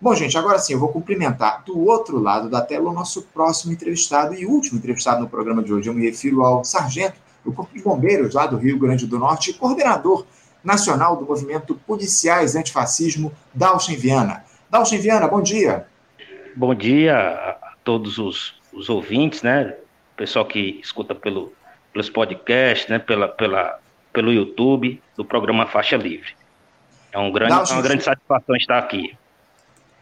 Bom, 0.00 0.14
gente, 0.14 0.36
agora 0.36 0.58
sim, 0.58 0.74
eu 0.74 0.78
vou 0.78 0.90
cumprimentar 0.90 1.62
do 1.64 1.78
outro 1.86 2.18
lado 2.18 2.50
da 2.50 2.60
tela 2.60 2.90
o 2.90 2.92
nosso 2.92 3.22
próximo 3.22 3.72
entrevistado 3.72 4.34
e 4.34 4.44
último 4.44 4.78
entrevistado 4.78 5.22
no 5.22 5.28
programa 5.28 5.62
de 5.62 5.72
hoje. 5.72 5.88
Eu 5.88 5.94
me 5.94 6.04
refiro 6.04 6.42
ao 6.42 6.64
sargento 6.64 7.16
do 7.44 7.52
Corpo 7.52 7.74
de 7.74 7.82
Bombeiros 7.82 8.34
lá 8.34 8.46
do 8.46 8.58
Rio 8.58 8.78
Grande 8.78 9.06
do 9.06 9.18
Norte, 9.18 9.54
coordenador 9.54 10.26
nacional 10.62 11.16
do 11.16 11.24
movimento 11.24 11.74
Policiais 11.86 12.56
Antifascismo, 12.56 13.32
Dalchen 13.54 13.96
Viana. 13.96 14.44
Dalchen 14.68 14.98
Viana, 14.98 15.28
bom 15.28 15.40
dia. 15.40 15.86
Bom 16.54 16.74
dia 16.74 17.16
a 17.16 17.72
todos 17.84 18.18
os, 18.18 18.54
os 18.72 18.90
ouvintes, 18.90 19.42
né? 19.42 19.76
Pessoal 20.16 20.44
que 20.44 20.80
escuta 20.82 21.14
pelo, 21.14 21.52
pelos 21.92 22.10
podcasts, 22.10 22.88
né? 22.88 22.98
Pela, 22.98 23.28
pela, 23.28 23.78
pelo 24.12 24.32
YouTube, 24.32 25.00
do 25.16 25.24
programa 25.24 25.66
Faixa 25.66 25.96
Livre. 25.96 26.34
É 27.12 27.18
um 27.18 27.30
grande, 27.30 27.52
é 27.52 27.74
uma 27.74 27.82
grande 27.82 28.02
satisfação 28.02 28.56
estar 28.56 28.78
aqui. 28.78 29.16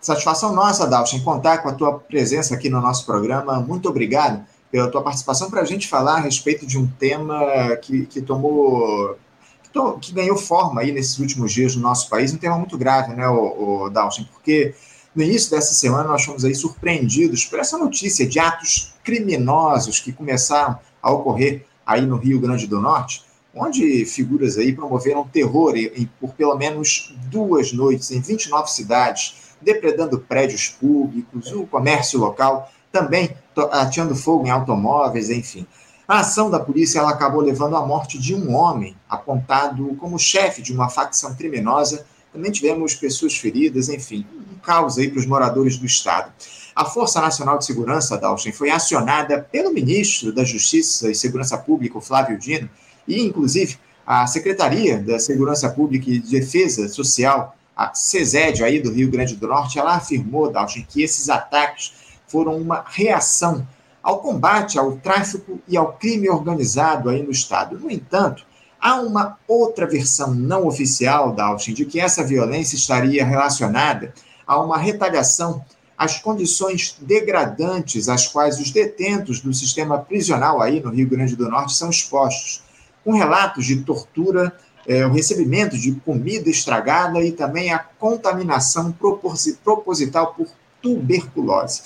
Satisfação 0.04 0.52
nossa, 0.52 0.86
Dalton, 0.86 1.18
contar 1.20 1.62
com 1.62 1.70
a 1.70 1.72
tua 1.72 1.98
presença 1.98 2.54
aqui 2.54 2.68
no 2.68 2.78
nosso 2.78 3.06
programa. 3.06 3.58
Muito 3.60 3.88
obrigado 3.88 4.44
pela 4.70 4.90
tua 4.90 5.00
participação 5.02 5.50
para 5.50 5.62
a 5.62 5.64
gente 5.64 5.88
falar 5.88 6.16
a 6.16 6.20
respeito 6.20 6.66
de 6.66 6.76
um 6.76 6.86
tema 6.86 7.40
que, 7.80 8.04
que 8.04 8.20
tomou. 8.20 9.16
Que, 10.02 10.12
ganhou 10.12 10.36
forma 10.36 10.82
aí 10.82 10.92
nesses 10.92 11.18
últimos 11.18 11.54
dias 11.54 11.74
no 11.74 11.80
nosso 11.80 12.10
país, 12.10 12.34
um 12.34 12.36
tema 12.36 12.58
muito 12.58 12.76
grave, 12.76 13.14
né, 13.14 13.26
o, 13.26 13.84
o 13.84 13.88
Dalton? 13.88 14.26
Porque 14.30 14.74
no 15.16 15.22
início 15.22 15.50
dessa 15.50 15.72
semana 15.72 16.04
nós 16.06 16.22
fomos 16.22 16.44
aí 16.44 16.54
surpreendidos 16.54 17.46
por 17.46 17.58
essa 17.58 17.78
notícia 17.78 18.26
de 18.26 18.38
atos 18.38 18.92
criminosos 19.02 20.00
que 20.00 20.12
começaram 20.12 20.78
a 21.02 21.10
ocorrer 21.10 21.64
aí 21.86 22.04
no 22.04 22.18
Rio 22.18 22.38
Grande 22.38 22.66
do 22.66 22.78
Norte, 22.78 23.24
onde 23.54 24.04
figuras 24.04 24.58
aí 24.58 24.74
promoveram 24.74 25.26
terror 25.26 25.74
em, 25.74 26.10
por 26.20 26.34
pelo 26.34 26.58
menos 26.58 27.14
duas 27.30 27.72
noites 27.72 28.10
em 28.10 28.20
29 28.20 28.70
cidades 28.70 29.43
depredando 29.60 30.18
prédios 30.18 30.68
públicos, 30.68 31.52
o 31.52 31.66
comércio 31.66 32.18
local, 32.18 32.70
também 32.90 33.36
ateando 33.72 34.14
fogo 34.14 34.46
em 34.46 34.50
automóveis, 34.50 35.30
enfim. 35.30 35.66
A 36.06 36.20
ação 36.20 36.50
da 36.50 36.60
polícia 36.60 36.98
ela 36.98 37.10
acabou 37.10 37.40
levando 37.40 37.76
à 37.76 37.86
morte 37.86 38.18
de 38.18 38.34
um 38.34 38.54
homem, 38.54 38.94
apontado 39.08 39.96
como 39.96 40.18
chefe 40.18 40.60
de 40.60 40.72
uma 40.72 40.90
facção 40.90 41.34
criminosa. 41.34 42.04
Também 42.32 42.52
tivemos 42.52 42.94
pessoas 42.94 43.36
feridas, 43.36 43.88
enfim, 43.88 44.26
um 44.52 44.58
caos 44.58 44.98
aí 44.98 45.08
para 45.08 45.18
os 45.18 45.26
moradores 45.26 45.78
do 45.78 45.86
Estado. 45.86 46.30
A 46.76 46.84
Força 46.84 47.20
Nacional 47.20 47.56
de 47.56 47.64
Segurança, 47.64 48.18
Dalchen, 48.18 48.52
foi 48.52 48.68
acionada 48.68 49.40
pelo 49.50 49.72
ministro 49.72 50.32
da 50.32 50.44
Justiça 50.44 51.10
e 51.10 51.14
Segurança 51.14 51.56
Pública, 51.56 52.00
Flávio 52.00 52.38
Dino, 52.38 52.68
e, 53.08 53.22
inclusive, 53.22 53.78
a 54.06 54.26
Secretaria 54.26 54.98
da 54.98 55.18
Segurança 55.18 55.70
Pública 55.70 56.10
e 56.10 56.18
Defesa 56.18 56.88
Social 56.88 57.56
a 57.76 57.94
CESED 57.94 58.62
aí 58.62 58.80
do 58.80 58.92
Rio 58.92 59.10
Grande 59.10 59.36
do 59.36 59.48
Norte, 59.48 59.78
ela 59.78 59.96
afirmou, 59.96 60.50
Dalton, 60.50 60.84
que 60.88 61.02
esses 61.02 61.28
ataques 61.28 61.92
foram 62.26 62.56
uma 62.56 62.84
reação 62.86 63.66
ao 64.02 64.20
combate 64.20 64.78
ao 64.78 64.92
tráfico 64.96 65.60
e 65.66 65.76
ao 65.76 65.94
crime 65.94 66.28
organizado 66.28 67.08
aí 67.08 67.22
no 67.22 67.30
estado. 67.30 67.78
No 67.78 67.90
entanto, 67.90 68.44
há 68.80 69.00
uma 69.00 69.38
outra 69.48 69.86
versão 69.86 70.34
não 70.34 70.66
oficial, 70.66 71.32
Dalton, 71.32 71.72
de 71.72 71.84
que 71.84 71.98
essa 71.98 72.22
violência 72.22 72.76
estaria 72.76 73.24
relacionada 73.24 74.12
a 74.46 74.60
uma 74.60 74.76
retaliação 74.76 75.64
às 75.96 76.18
condições 76.18 76.96
degradantes 77.00 78.08
às 78.08 78.26
quais 78.26 78.60
os 78.60 78.70
detentos 78.70 79.40
do 79.40 79.54
sistema 79.54 79.98
prisional 79.98 80.60
aí 80.60 80.80
no 80.80 80.90
Rio 80.90 81.08
Grande 81.08 81.36
do 81.36 81.48
Norte 81.48 81.74
são 81.74 81.88
expostos, 81.88 82.62
com 83.02 83.12
relatos 83.12 83.64
de 83.64 83.76
tortura 83.82 84.52
é, 84.86 85.06
o 85.06 85.12
recebimento 85.12 85.78
de 85.78 85.92
comida 85.92 86.48
estragada 86.48 87.20
e 87.22 87.32
também 87.32 87.72
a 87.72 87.78
contaminação 87.78 88.92
proposital 88.92 90.34
por 90.34 90.48
tuberculose. 90.82 91.82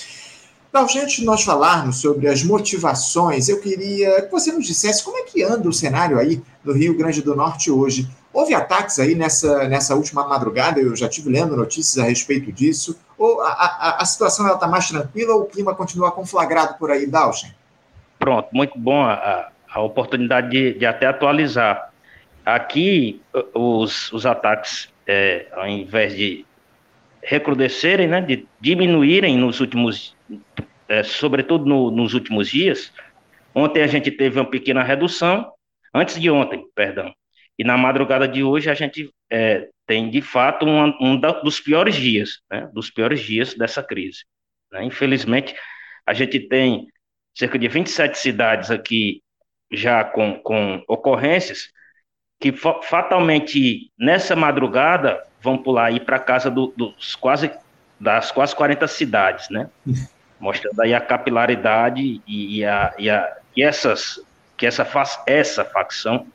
Para 0.71 0.83
a 0.83 0.87
gente 0.87 1.25
nós 1.25 1.43
falarmos 1.43 2.01
sobre 2.01 2.29
as 2.29 2.43
motivações, 2.43 3.49
eu 3.49 3.61
queria 3.61 4.23
que 4.23 4.31
você 4.31 4.53
nos 4.53 4.67
dissesse 4.67 5.03
como 5.03 5.17
é 5.17 5.23
que 5.23 5.43
anda 5.43 5.69
o 5.69 5.73
cenário 5.73 6.19
aí 6.19 6.42
no 6.63 6.73
Rio 6.73 6.97
Grande 6.97 7.23
do 7.23 7.35
Norte 7.35 7.70
hoje. 7.70 8.08
Houve 8.33 8.55
ataques 8.55 8.98
aí 8.98 9.14
nessa, 9.14 9.67
nessa 9.67 9.95
última 9.95 10.29
madrugada, 10.29 10.79
eu 10.79 10.95
já 10.95 11.08
tive 11.08 11.31
lendo 11.31 11.57
notícias 11.57 12.05
a 12.05 12.07
respeito 12.07 12.53
disso, 12.53 12.98
ou 13.17 13.41
a, 13.41 13.48
a, 13.48 14.03
a 14.03 14.05
situação 14.05 14.47
está 14.53 14.69
mais 14.69 14.89
tranquila 14.89 15.35
ou 15.35 15.42
o 15.42 15.47
clima 15.47 15.75
continua 15.75 16.13
conflagrado 16.13 16.75
por 16.79 16.91
aí, 16.91 17.07
Dalchen? 17.07 17.51
Pronto, 18.19 18.48
muito 18.53 18.79
bom 18.79 19.03
a, 19.03 19.48
a 19.73 19.81
oportunidade 19.81 20.51
de, 20.51 20.79
de 20.79 20.85
até 20.85 21.07
atualizar 21.07 21.88
Aqui, 22.55 23.20
os, 23.53 24.11
os 24.11 24.25
ataques, 24.25 24.92
é, 25.07 25.48
ao 25.53 25.69
invés 25.69 26.17
de 26.17 26.47
recrudescerem, 27.23 28.09
né, 28.09 28.23
de 28.23 28.47
diminuírem 28.59 29.36
nos 29.36 29.61
últimos, 29.61 30.17
é, 30.89 31.03
sobretudo 31.03 31.67
no, 31.67 31.91
nos 31.91 32.14
últimos 32.14 32.48
dias, 32.48 32.91
ontem 33.55 33.83
a 33.83 33.87
gente 33.87 34.11
teve 34.11 34.39
uma 34.41 34.48
pequena 34.48 34.83
redução, 34.83 35.53
antes 35.92 36.19
de 36.19 36.31
ontem, 36.31 36.64
perdão, 36.75 37.13
e 37.58 37.64
na 37.64 37.77
madrugada 37.77 38.27
de 38.27 38.42
hoje 38.42 38.70
a 38.70 38.75
gente 38.75 39.11
é, 39.31 39.69
tem, 39.87 40.08
de 40.08 40.23
fato, 40.23 40.64
um, 40.64 40.95
um 41.01 41.20
dos 41.42 41.61
piores 41.61 41.97
dias, 41.97 42.41
né, 42.51 42.70
dos 42.73 42.91
piores 42.91 43.20
dias 43.20 43.53
dessa 43.53 43.83
crise. 43.83 44.25
Né? 44.73 44.85
Infelizmente, 44.85 45.55
a 46.07 46.14
gente 46.14 46.41
tem 46.41 46.87
cerca 47.37 47.58
de 47.58 47.69
27 47.69 48.17
cidades 48.17 48.70
aqui 48.70 49.23
já 49.70 50.03
com, 50.03 50.41
com 50.41 50.83
ocorrências, 50.89 51.70
que 52.41 52.53
fatalmente 52.53 53.91
nessa 53.99 54.37
madrugada 54.37 55.25
vão 55.43 55.59
pular 55.59 55.87
aí 55.87 56.01
para 56.01 56.19
casa 56.19 56.51
do, 56.51 56.73
dos 56.77 57.15
quase 57.17 57.51
das 57.99 58.31
quase 58.31 58.55
40 58.55 58.87
cidades, 58.87 59.49
né? 59.51 59.69
Mostrando 60.39 60.81
aí 60.81 60.95
a 60.95 61.01
capilaridade 61.01 62.21
e, 62.27 62.59
e, 62.59 62.65
a, 62.65 62.95
e, 62.97 63.11
a, 63.11 63.37
e 63.57 63.63
essas 63.63 64.21
que 64.57 64.67
essa 64.67 64.87
essa 65.27 65.65
facção 65.65 66.27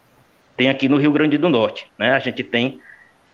tem 0.58 0.70
aqui 0.70 0.90
no 0.90 0.98
Rio 0.98 1.12
Grande 1.12 1.38
do 1.38 1.50
Norte, 1.50 1.90
né? 1.98 2.14
A 2.14 2.20
gente 2.20 2.44
tem 2.44 2.82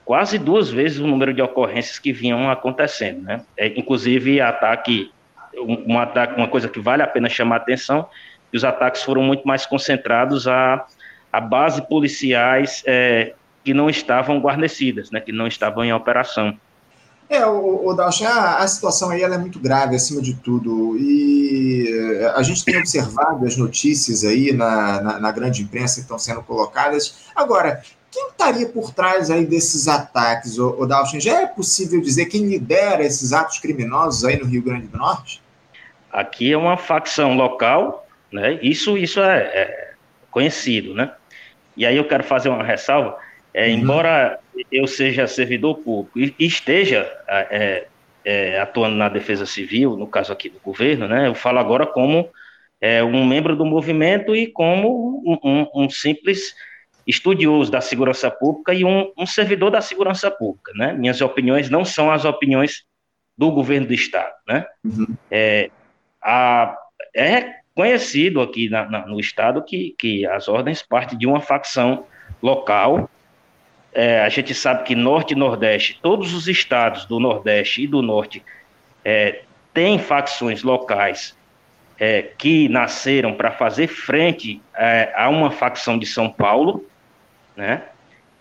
quase 0.05 0.37
duas 0.37 0.69
vezes 0.69 0.99
o 0.99 1.07
número 1.07 1.33
de 1.33 1.41
ocorrências 1.41 1.97
que 1.97 2.13
vinham 2.13 2.49
acontecendo, 2.49 3.23
né? 3.23 3.41
É, 3.57 3.67
inclusive 3.67 4.39
ataque 4.39 5.11
um, 5.55 5.93
um 5.93 5.99
ataque 5.99 6.35
uma 6.35 6.47
coisa 6.47 6.67
que 6.67 6.79
vale 6.79 7.01
a 7.01 7.07
pena 7.07 7.29
chamar 7.29 7.55
a 7.55 7.59
atenção, 7.59 8.07
e 8.53 8.57
os 8.57 8.63
ataques 8.63 9.03
foram 9.03 9.23
muito 9.23 9.47
mais 9.47 9.65
concentrados 9.65 10.47
a 10.47 10.85
a 11.31 11.39
base 11.39 11.81
policiais 11.87 12.83
é, 12.85 13.33
que 13.63 13.73
não 13.73 13.89
estavam 13.89 14.39
guarnecidas, 14.39 15.11
né, 15.11 15.19
que 15.19 15.31
não 15.31 15.47
estavam 15.47 15.83
em 15.83 15.93
operação. 15.93 16.57
É, 17.29 17.45
o, 17.45 17.85
o 17.85 18.01
a, 18.01 18.57
a, 18.57 18.67
situação 18.67 19.11
aí 19.11 19.21
é 19.21 19.37
muito 19.37 19.59
grave 19.59 19.95
acima 19.95 20.19
de 20.19 20.33
tudo 20.33 20.97
e 20.97 21.87
eh, 21.87 22.33
a 22.35 22.41
gente 22.41 22.65
tem 22.65 22.79
observado 22.79 23.45
as 23.45 23.55
notícias 23.55 24.23
aí 24.23 24.51
na, 24.51 24.99
na, 24.99 25.19
na 25.19 25.31
grande 25.31 25.61
imprensa 25.61 25.95
que 25.95 26.01
estão 26.01 26.17
sendo 26.17 26.41
colocadas. 26.41 27.27
Agora, 27.35 27.83
quem 28.09 28.29
estaria 28.29 28.67
por 28.67 28.91
trás 28.91 29.29
aí 29.29 29.45
desses 29.45 29.87
ataques, 29.87 30.57
o, 30.57 30.71
o? 30.71 31.19
Já 31.19 31.41
é 31.41 31.45
possível 31.45 32.01
dizer 32.01 32.25
quem 32.25 32.47
lidera 32.47 33.03
esses 33.03 33.31
atos 33.31 33.59
criminosos 33.59 34.25
aí 34.25 34.39
no 34.39 34.45
Rio 34.45 34.63
Grande 34.63 34.87
do 34.87 34.97
Norte? 34.97 35.39
Aqui 36.11 36.51
é 36.51 36.57
uma 36.57 36.77
facção 36.77 37.35
local, 37.35 38.07
né? 38.31 38.57
Isso, 38.63 38.97
isso 38.97 39.19
é, 39.19 39.37
é 39.37 39.93
conhecido, 40.31 40.95
né? 40.95 41.11
E 41.79 41.85
aí 41.85 41.95
eu 41.95 42.03
quero 42.03 42.25
fazer 42.25 42.49
uma 42.49 42.61
ressalva. 42.61 43.17
É, 43.53 43.67
uhum. 43.67 43.71
Embora 43.71 44.37
eu 44.69 44.85
seja 44.85 45.25
servidor 45.27 45.77
público 45.77 46.19
e 46.19 46.35
esteja 46.45 47.09
é, 47.27 47.87
é, 48.25 48.59
atuando 48.59 48.97
na 48.97 49.07
defesa 49.07 49.45
civil, 49.45 49.95
no 49.95 50.05
caso 50.05 50.33
aqui 50.33 50.49
do 50.49 50.59
governo, 50.59 51.07
né, 51.07 51.27
eu 51.27 51.33
falo 51.33 51.57
agora 51.57 51.87
como 51.87 52.29
é, 52.81 53.01
um 53.01 53.25
membro 53.25 53.55
do 53.55 53.65
movimento 53.65 54.35
e 54.35 54.47
como 54.47 55.23
um, 55.25 55.37
um, 55.41 55.67
um 55.73 55.89
simples 55.89 56.53
estudioso 57.07 57.71
da 57.71 57.79
segurança 57.79 58.29
pública 58.29 58.73
e 58.73 58.83
um, 58.83 59.11
um, 59.17 59.25
servidor 59.25 59.71
da 59.71 59.79
segurança 59.79 60.29
pública. 60.29 60.73
Né? 60.75 60.91
Minhas 60.91 61.21
opiniões 61.21 61.69
não 61.69 61.85
são 61.85 62.11
as 62.11 62.25
opiniões 62.25 62.83
do 63.37 63.49
governo 63.51 63.87
do 63.87 63.93
Estado. 63.93 64.33
Né? 64.45 64.65
Uhum. 64.83 65.07
É, 65.31 65.71
a, 66.21 66.77
é 67.15 67.55
conhecido 67.79 68.41
aqui 68.41 68.67
na, 68.67 68.83
na, 68.89 69.05
no 69.07 69.21
estado 69.21 69.63
que, 69.63 69.95
que 69.97 70.25
as 70.25 70.49
ordens 70.49 70.81
partem 70.81 71.17
de 71.17 71.25
uma 71.25 71.39
facção 71.39 72.03
local. 72.41 73.09
É, 73.93 74.19
a 74.19 74.27
gente 74.27 74.53
sabe 74.53 74.83
que 74.83 74.93
Norte 74.93 75.31
e 75.31 75.37
Nordeste, 75.37 75.97
todos 76.01 76.33
os 76.33 76.49
estados 76.49 77.05
do 77.05 77.21
Nordeste 77.21 77.83
e 77.83 77.87
do 77.87 78.01
Norte 78.01 78.43
é, 79.05 79.43
têm 79.73 79.97
facções 79.97 80.61
locais 80.61 81.37
é, 81.97 82.21
que 82.37 82.67
nasceram 82.67 83.33
para 83.33 83.49
fazer 83.49 83.87
frente 83.87 84.61
é, 84.75 85.13
a 85.15 85.29
uma 85.29 85.49
facção 85.49 85.97
de 85.97 86.05
São 86.05 86.29
Paulo, 86.29 86.85
né? 87.55 87.83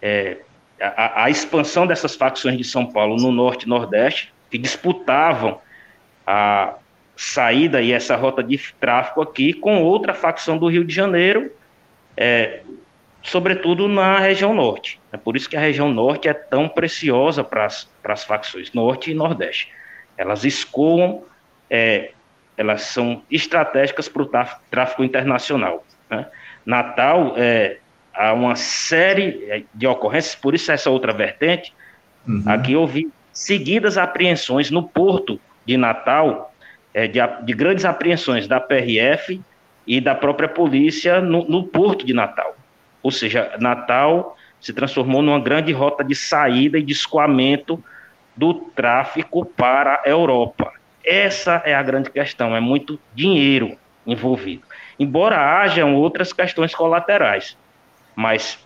É, 0.02 0.38
a, 0.80 1.22
a, 1.22 1.30
expansão 1.30 1.86
dessas 1.86 2.16
facções 2.16 2.58
de 2.58 2.64
São 2.64 2.84
Paulo 2.84 3.14
no 3.14 3.30
Norte 3.30 3.66
e 3.66 3.68
Nordeste, 3.68 4.34
que 4.50 4.58
disputavam 4.58 5.60
a, 6.26 6.74
saída 7.18 7.82
e 7.82 7.92
essa 7.92 8.14
rota 8.14 8.44
de 8.44 8.56
tráfico 8.78 9.20
aqui 9.20 9.52
com 9.52 9.82
outra 9.82 10.14
facção 10.14 10.56
do 10.56 10.68
Rio 10.68 10.84
de 10.84 10.94
Janeiro, 10.94 11.50
é, 12.16 12.60
sobretudo 13.24 13.88
na 13.88 14.20
região 14.20 14.54
norte. 14.54 15.00
É 15.10 15.16
por 15.16 15.36
isso 15.36 15.50
que 15.50 15.56
a 15.56 15.60
região 15.60 15.92
norte 15.92 16.28
é 16.28 16.32
tão 16.32 16.68
preciosa 16.68 17.42
para 17.42 17.66
as 17.66 18.24
facções 18.24 18.72
norte 18.72 19.10
e 19.10 19.14
nordeste. 19.14 19.68
Elas 20.16 20.44
escoam, 20.44 21.24
é, 21.68 22.12
elas 22.56 22.82
são 22.82 23.20
estratégicas 23.28 24.08
para 24.08 24.22
o 24.22 24.30
tráfico 24.70 25.02
internacional. 25.02 25.84
Né? 26.08 26.24
Natal, 26.64 27.34
é, 27.36 27.78
há 28.14 28.32
uma 28.32 28.54
série 28.54 29.44
é, 29.50 29.62
de 29.74 29.88
ocorrências, 29.88 30.36
por 30.36 30.54
isso 30.54 30.70
essa 30.70 30.88
outra 30.88 31.12
vertente, 31.12 31.74
uhum. 32.28 32.44
aqui 32.46 32.76
houve 32.76 33.10
seguidas 33.32 33.98
apreensões 33.98 34.70
no 34.70 34.84
porto 34.84 35.40
de 35.66 35.76
Natal, 35.76 36.47
é, 36.98 37.06
de, 37.06 37.20
de, 37.44 37.52
grandes 37.52 37.84
apreensões 37.84 38.48
da 38.48 38.58
PRF 38.58 39.40
e 39.86 40.00
da 40.00 40.16
própria 40.16 40.48
polícia 40.48 41.20
no, 41.20 41.44
no 41.44 41.62
porto 41.62 42.04
de 42.04 42.12
Natal. 42.12 42.56
Ou 43.00 43.12
seja, 43.12 43.52
Natal 43.60 44.36
se 44.60 44.72
transformou 44.72 45.22
numa 45.22 45.38
grande 45.38 45.72
rota 45.72 46.02
de 46.02 46.16
saída 46.16 46.76
e 46.76 46.82
de 46.82 46.92
escoamento 46.92 47.82
do 48.36 48.52
tráfico 48.52 49.44
para 49.44 50.02
a 50.04 50.08
Europa. 50.08 50.72
Essa 51.04 51.62
é 51.64 51.72
a 51.72 51.82
grande 51.84 52.10
questão, 52.10 52.56
é 52.56 52.60
muito 52.60 52.98
dinheiro 53.14 53.78
envolvido. 54.04 54.62
Embora 54.98 55.38
hajam 55.38 55.94
outras 55.94 56.32
questões 56.32 56.74
colaterais, 56.74 57.56
mas 58.16 58.58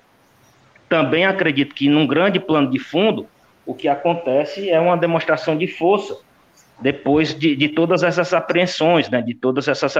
também 0.89 1.27
acredito 1.27 1.75
que 1.75 1.87
num 1.87 2.07
grande 2.07 2.41
plano 2.41 2.71
de 2.71 2.79
fundo, 2.79 3.29
o 3.67 3.75
que 3.75 3.89
acontece 3.89 4.71
é 4.71 4.81
uma 4.81 4.97
demonstração 4.97 5.55
de 5.55 5.67
força 5.67 6.17
depois 6.83 7.35
de, 7.35 7.55
de 7.57 7.69
todas 7.69 8.03
essas 8.03 8.35
apreensões, 8.35 9.09
né, 9.09 9.23
de 9.23 9.35
todas 9.35 9.69
essas 9.69 9.95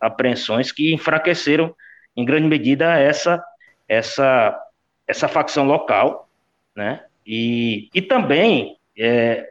apreensões 0.00 0.70
que 0.70 0.92
enfraqueceram 0.92 1.74
em 2.16 2.24
grande 2.24 2.46
medida 2.46 2.98
essa 2.98 3.42
essa 3.88 4.58
essa 5.06 5.26
facção 5.26 5.64
local, 5.64 6.28
né? 6.76 7.02
E, 7.26 7.88
e 7.94 8.02
também 8.02 8.76
é, 8.96 9.50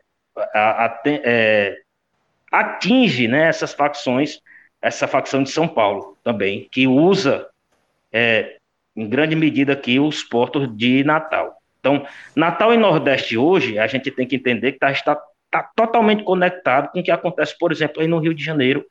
a, 0.54 0.86
a, 0.86 1.02
é, 1.06 1.78
atinge 2.52 3.28
né, 3.28 3.48
essas 3.48 3.74
facções, 3.74 4.40
essa 4.82 5.08
facção 5.08 5.44
de 5.44 5.50
São 5.50 5.68
Paulo 5.68 6.18
também, 6.24 6.68
que 6.72 6.88
usa 6.88 7.48
é, 8.12 8.58
em 8.96 9.08
grande 9.08 9.36
medida 9.36 9.74
aqui 9.74 10.00
os 10.00 10.24
portos 10.24 10.76
de 10.76 11.04
Natal. 11.04 11.56
Então, 11.80 12.06
Natal 12.36 12.74
e 12.74 12.78
Nordeste 12.78 13.38
hoje, 13.38 13.78
a 13.78 13.88
gente 13.88 14.12
tem 14.12 14.28
que 14.28 14.36
entender 14.36 14.74
que 14.74 14.80
tá, 14.80 14.92
está, 14.92 15.20
está 15.48 15.64
totalmente 15.76 16.24
conectado 16.24 16.92
com 16.92 17.00
o 17.00 17.04
que 17.04 17.12
acontece, 17.12 17.58
por 17.58 17.72
exemplo, 17.72 18.02
aí 18.02 18.08
no 18.08 18.20
Rio 18.20 18.34
de 18.34 18.44
Janeiro 18.44 18.86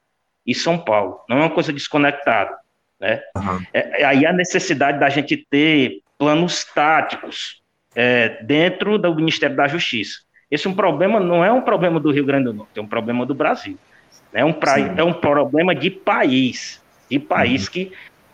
e 0.46 0.54
São 0.54 0.78
Paulo. 0.78 1.20
Não 1.28 1.38
é 1.38 1.40
uma 1.40 1.50
coisa 1.50 1.72
desconectada. 1.72 2.56
Né? 2.98 3.22
Uhum. 3.36 3.62
É, 3.72 4.04
aí 4.04 4.26
a 4.26 4.32
necessidade 4.32 4.98
da 4.98 5.08
gente 5.08 5.36
ter 5.50 6.00
planos 6.18 6.64
táticos 6.64 7.62
é, 7.94 8.42
dentro 8.42 8.98
do 8.98 9.14
Ministério 9.14 9.54
da 9.54 9.68
Justiça. 9.68 10.20
Esse 10.50 10.66
é 10.66 10.70
um 10.70 10.74
problema, 10.74 11.20
não 11.20 11.44
é 11.44 11.52
um 11.52 11.60
problema 11.60 12.00
do 12.00 12.10
Rio 12.10 12.24
Grande 12.24 12.44
do 12.44 12.54
Norte, 12.54 12.78
é 12.78 12.82
um 12.82 12.86
problema 12.86 13.26
do 13.26 13.34
Brasil. 13.34 13.76
É 14.32 14.44
um, 14.44 14.52
pra, 14.52 14.78
é 14.78 15.02
um 15.02 15.12
problema 15.12 15.74
de 15.74 15.90
país, 15.90 16.82
de 17.10 17.18
país 17.18 17.66
uhum. 17.66 17.72
que, 17.72 17.92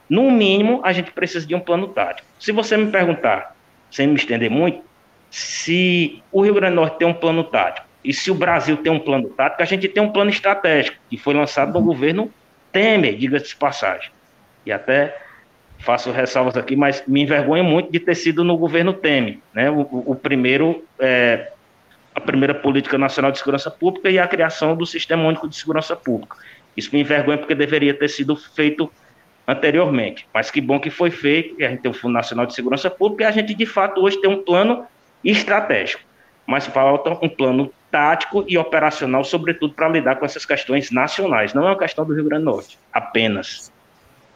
no 0.09 0.31
mínimo, 0.31 0.81
a 0.85 0.93
gente 0.93 1.11
precisa 1.11 1.47
de 1.47 1.55
um 1.55 1.61
plano 1.61 1.89
tático. 1.89 2.27
Se 2.39 2.53
você 2.53 2.77
me 2.77 2.91
perguntar, 2.91 3.57
sem 3.91 4.07
me 4.07 4.17
estender 4.17 4.51
muito, 4.51 4.83
se 5.31 6.23
o 6.31 6.43
Rio 6.43 6.55
Grande 6.55 6.75
do 6.75 6.81
Norte 6.83 6.99
tem 6.99 7.09
um 7.09 7.15
plano 7.15 7.45
tático 7.45 7.87
e 8.05 8.13
se 8.13 8.31
o 8.31 8.35
Brasil 8.35 8.77
tem 8.77 8.91
um 8.91 8.99
plano 8.99 9.29
tático, 9.29 9.63
a 9.63 9.67
gente 9.67 9.89
tem 9.89 10.03
um 10.03 10.11
plano 10.11 10.31
estratégico 10.31 10.97
que 11.09 11.17
foi 11.17 11.35
lançado 11.35 11.73
no 11.73 11.85
governo 11.85 12.33
Temer, 12.73 13.17
diga-se 13.17 13.49
de 13.49 13.57
passagem. 13.57 14.11
E 14.67 14.73
até 14.73 15.17
faço 15.79 16.11
ressalvas 16.11 16.57
aqui, 16.57 16.75
mas 16.75 17.05
me 17.07 17.23
envergonho 17.23 17.65
muito 17.65 17.91
de 17.93 18.01
ter 18.01 18.15
sido 18.15 18.43
no 18.45 18.57
governo 18.57 18.93
Temer, 18.93 19.39
né? 19.53 19.71
O, 19.71 19.81
o 20.07 20.15
primeiro, 20.15 20.85
é, 20.99 21.53
a 22.15 22.21
primeira 22.21 22.55
política 22.55 22.99
nacional 22.99 23.31
de 23.31 23.39
segurança 23.39 23.71
pública 23.71 24.11
e 24.11 24.19
a 24.19 24.27
criação 24.27 24.75
do 24.77 24.87
Sistema 24.87 25.25
Único 25.25 25.49
de 25.49 25.57
Segurança 25.57 25.95
Pública. 25.95 26.37
Isso 26.77 26.91
me 26.93 27.01
envergonha 27.01 27.39
porque 27.39 27.55
deveria 27.55 27.95
ter 27.95 28.09
sido 28.09 28.35
feito 28.35 28.91
anteriormente. 29.47 30.27
Mas 30.33 30.51
que 30.51 30.61
bom 30.61 30.81
que 30.81 30.91
foi 30.91 31.11
feito, 31.11 31.57
que 31.57 31.65
a 31.65 31.69
gente 31.69 31.83
tem 31.83 31.91
o 31.91 31.95
Fundo 31.95 32.15
Nacional 32.15 32.47
de 32.47 32.55
Segurança 32.55 32.91
Pública 32.91 33.25
e 33.25 33.27
a 33.27 33.31
gente, 33.31 33.55
de 33.55 33.67
fato, 33.67 34.01
hoje 34.01 34.21
tem 34.21 34.31
um 34.31 34.43
plano 34.43 34.87
estratégico. 35.23 36.03
Mas 36.47 36.67
falta 36.67 37.11
um 37.23 37.29
plano 37.29 37.73
tático 37.93 38.43
e 38.49 38.57
operacional, 38.57 39.23
sobretudo 39.23 39.75
para 39.75 39.87
lidar 39.87 40.17
com 40.17 40.25
essas 40.25 40.47
questões 40.47 40.91
nacionais. 40.91 41.53
Não 41.53 41.69
é 41.69 41.71
uma 41.71 41.79
questão 41.79 42.07
do 42.07 42.15
Rio 42.15 42.25
Grande 42.25 42.45
do 42.45 42.51
Norte, 42.51 42.79
apenas. 42.91 43.71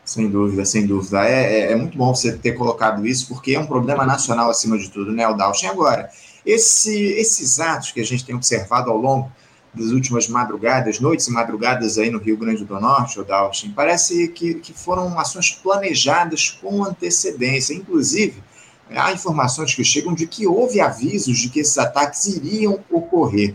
Sem 0.04 0.30
dúvida, 0.30 0.64
sem 0.64 0.86
dúvida. 0.86 1.26
É, 1.26 1.60
é, 1.60 1.72
é, 1.72 1.74
muito 1.74 1.96
bom 1.96 2.14
você 2.14 2.36
ter 2.36 2.52
colocado 2.52 3.04
isso, 3.06 3.26
porque 3.26 3.54
é 3.56 3.58
um 3.58 3.66
problema 3.66 4.04
nacional 4.04 4.50
acima 4.50 4.78
de 4.78 4.90
tudo, 4.90 5.10
né, 5.10 5.24
Aldalchen? 5.24 5.70
Agora, 5.70 6.08
esse, 6.44 6.94
esses 7.14 7.58
atos 7.58 7.90
que 7.90 8.00
a 8.00 8.04
gente 8.04 8.24
tem 8.24 8.34
observado 8.34 8.90
ao 8.90 8.96
longo 8.96 9.32
das 9.74 9.86
últimas 9.86 10.28
madrugadas, 10.28 11.00
noites 11.00 11.26
e 11.26 11.32
madrugadas 11.32 11.98
aí 11.98 12.10
no 12.10 12.18
Rio 12.18 12.36
Grande 12.36 12.64
do 12.64 12.78
Norte, 12.78 13.18
Aldalchen, 13.18 13.72
parece 13.72 14.28
que, 14.28 14.54
que 14.54 14.72
foram 14.72 15.18
ações 15.18 15.50
planejadas 15.50 16.50
com 16.50 16.84
antecedência. 16.84 17.74
Inclusive, 17.74 18.42
há 18.90 19.12
informações 19.12 19.74
que 19.74 19.84
chegam 19.84 20.14
de 20.14 20.26
que 20.26 20.46
houve 20.46 20.80
avisos 20.80 21.38
de 21.38 21.48
que 21.48 21.60
esses 21.60 21.76
ataques 21.78 22.26
iriam 22.26 22.80
ocorrer. 22.90 23.54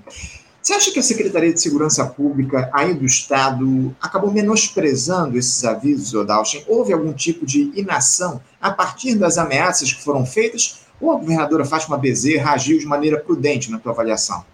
Você 0.61 0.73
acha 0.73 0.91
que 0.91 0.99
a 0.99 1.03
Secretaria 1.03 1.51
de 1.51 1.59
Segurança 1.59 2.05
Pública 2.05 2.69
aí 2.71 2.93
do 2.93 3.03
Estado 3.03 3.95
acabou 3.99 4.31
menosprezando 4.31 5.37
esses 5.37 5.65
avisos, 5.65 6.13
Odalchen? 6.13 6.63
Houve 6.67 6.93
algum 6.93 7.13
tipo 7.13 7.45
de 7.45 7.71
inação 7.75 8.39
a 8.61 8.69
partir 8.69 9.15
das 9.15 9.39
ameaças 9.39 9.91
que 9.91 10.03
foram 10.03 10.23
feitas? 10.23 10.85
Ou 10.99 11.11
a 11.11 11.15
governadora 11.15 11.65
Fátima 11.65 11.97
Bezerra 11.97 12.53
agiu 12.53 12.77
de 12.77 12.85
maneira 12.85 13.19
prudente 13.19 13.71
na 13.71 13.79
tua 13.79 13.91
avaliação? 13.91 14.45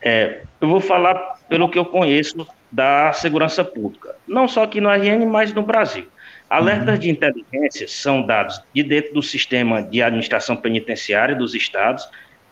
É, 0.00 0.42
eu 0.58 0.68
vou 0.68 0.80
falar 0.80 1.38
pelo 1.50 1.68
que 1.68 1.78
eu 1.78 1.84
conheço 1.84 2.46
da 2.72 3.12
segurança 3.12 3.62
pública, 3.62 4.14
não 4.26 4.48
só 4.48 4.62
aqui 4.62 4.80
no 4.80 4.88
RN, 4.88 5.26
mas 5.26 5.52
no 5.52 5.62
Brasil. 5.62 6.06
Alertas 6.48 6.94
uhum. 6.94 7.00
de 7.00 7.10
inteligência 7.10 7.86
são 7.86 8.22
dados 8.22 8.60
de 8.74 8.82
dentro 8.82 9.12
do 9.12 9.22
sistema 9.22 9.82
de 9.82 10.02
administração 10.02 10.56
penitenciária 10.56 11.34
dos 11.34 11.54
estados 11.54 12.08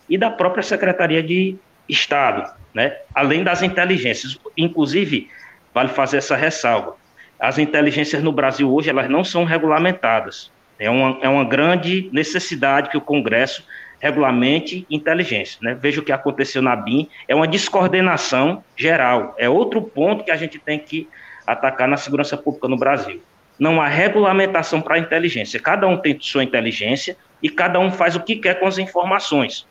e 0.09 0.19
da 0.19 0.31
própria 0.31 0.63
Secretaria 0.63 1.23
de 1.23 1.57
Estado, 1.89 2.53
né? 2.75 2.97
além 3.15 3.43
das 3.43 3.63
inteligências. 3.63 4.39
Inclusive, 4.57 5.31
vale 5.73 5.89
fazer 5.89 6.19
essa 6.19 6.37
ressalva, 6.37 6.97
as 7.39 7.59
inteligências 7.59 8.23
no 8.23 8.33
Brasil 8.33 8.73
hoje 8.73 8.91
elas 8.91 9.09
não 9.09 9.23
são 9.25 9.45
regulamentadas. 9.45 10.51
É 10.79 10.91
uma, 10.91 11.19
é 11.23 11.29
uma 11.29 11.45
grande 11.45 12.09
necessidade 12.13 12.91
que 12.91 12.97
o 12.97 13.01
Congresso 13.01 13.65
regulamente 13.99 14.87
inteligência. 14.91 15.59
Né? 15.63 15.75
Veja 15.81 16.01
o 16.01 16.05
que 16.05 16.13
aconteceu 16.13 16.61
na 16.61 16.77
BIM, 16.77 17.09
é 17.27 17.35
uma 17.35 17.49
descoordenação 17.49 18.63
geral. 18.77 19.35
É 19.39 19.49
outro 19.49 19.81
ponto 19.81 20.25
que 20.25 20.31
a 20.31 20.37
gente 20.37 20.59
tem 20.59 20.79
que 20.79 21.09
atacar 21.47 21.89
na 21.89 21.97
segurança 21.97 22.37
pública 22.37 22.69
no 22.69 22.77
Brasil. 22.77 23.23
Não 23.59 23.81
há 23.81 23.89
regulamentação 23.89 24.83
para 24.83 24.97
a 24.97 24.99
inteligência. 24.99 25.59
Cada 25.59 25.87
um 25.87 25.97
tem 25.97 26.19
sua 26.21 26.45
inteligência 26.45 27.17
e 27.43 27.49
cada 27.49 27.81
um 27.81 27.91
faz 27.91 28.15
o 28.15 28.21
que 28.21 28.37
quer 28.37 28.61
com 28.61 28.67
as 28.67 28.79
informações. 28.79 29.67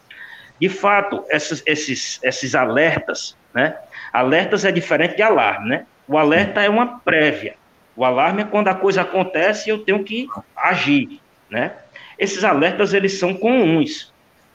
De 0.59 0.69
fato, 0.69 1.23
esses, 1.29 1.61
esses, 1.65 2.19
esses 2.23 2.55
alertas, 2.55 3.37
né? 3.53 3.77
Alertas 4.11 4.65
é 4.65 4.71
diferente 4.71 5.15
de 5.15 5.21
alarme, 5.21 5.69
né? 5.69 5.85
O 6.07 6.17
alerta 6.17 6.61
é 6.61 6.69
uma 6.69 6.99
prévia. 6.99 7.55
O 7.95 8.03
alarme 8.03 8.41
é 8.41 8.45
quando 8.45 8.69
a 8.69 8.75
coisa 8.75 9.01
acontece 9.01 9.69
e 9.69 9.71
eu 9.71 9.79
tenho 9.79 10.03
que 10.03 10.27
agir, 10.55 11.19
né? 11.49 11.73
Esses 12.17 12.43
alertas, 12.43 12.93
eles 12.93 13.19
são 13.19 13.33
comuns, 13.33 14.13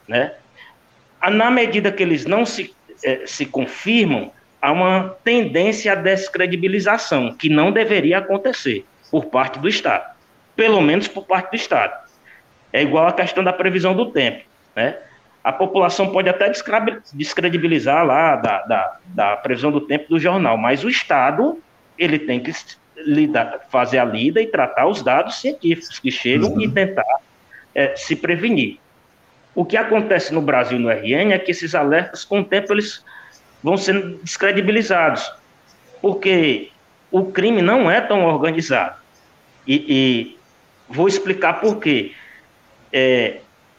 né? 0.09 0.33
Na 1.31 1.51
medida 1.51 1.93
que 1.93 2.03
eles 2.03 2.25
não 2.25 2.47
se, 2.47 2.75
eh, 3.05 3.23
se 3.27 3.45
confirmam, 3.45 4.33
há 4.61 4.73
uma 4.73 5.17
tendência 5.23 5.93
à 5.93 5.95
descredibilização, 5.95 7.35
que 7.35 7.49
não 7.51 7.71
deveria 7.71 8.19
acontecer 8.19 8.87
por 9.11 9.26
parte 9.26 9.59
do 9.59 9.69
Estado. 9.69 10.14
Pelo 10.55 10.81
menos 10.81 11.09
por 11.09 11.25
parte 11.25 11.50
do 11.50 11.57
Estado. 11.57 12.09
É 12.73 12.83
igual 12.83 13.07
a 13.07 13.12
questão 13.12 13.43
da 13.43 13.52
previsão 13.52 13.95
do 13.95 14.11
tempo, 14.11 14.45
né? 14.76 14.97
a 15.43 15.52
população 15.52 16.12
pode 16.12 16.29
até 16.29 16.52
descredibilizar 17.14 18.05
lá 18.05 18.37
da, 18.37 18.62
da, 18.62 18.97
da, 19.07 19.37
previsão 19.38 19.73
do 19.73 19.81
tempo 19.81 20.09
do 20.09 20.19
jornal, 20.19 20.57
mas 20.57 20.85
o 20.85 20.88
Estado 20.88 21.59
ele 21.99 22.19
tem 22.19 22.40
que 22.40 22.52
lidar, 22.99 23.61
fazer 23.71 23.99
a 23.99 24.05
lida 24.05 24.40
e 24.40 24.47
tratar 24.47 24.87
os 24.87 25.02
dados 25.02 25.40
científicos 25.40 25.99
que 25.99 26.11
chegam 26.11 26.52
uhum. 26.52 26.61
e 26.61 26.71
tentar 26.71 27.21
é, 27.75 27.97
se 27.97 28.14
prevenir. 28.17 28.79
O 29.55 29.64
que 29.64 29.76
acontece 29.76 30.33
no 30.33 30.43
Brasil 30.43 30.79
no 30.79 30.90
RN 30.90 31.33
é 31.33 31.38
que 31.38 31.50
esses 31.50 31.75
alertas, 31.75 32.25
com 32.25 32.40
o 32.40 32.45
tempo, 32.45 32.73
eles 32.73 33.05
vão 33.62 33.76
sendo 33.76 34.19
descredibilizados, 34.23 35.33
porque 36.02 36.70
o 37.11 37.26
crime 37.26 37.61
não 37.62 37.90
é 37.90 38.00
tão 38.00 38.25
organizado. 38.25 38.97
E, 39.67 39.85
e 39.88 40.38
vou 40.88 41.09
explicar 41.09 41.61
por 41.61 41.79
quê. 41.79 42.12
É, 42.93 43.38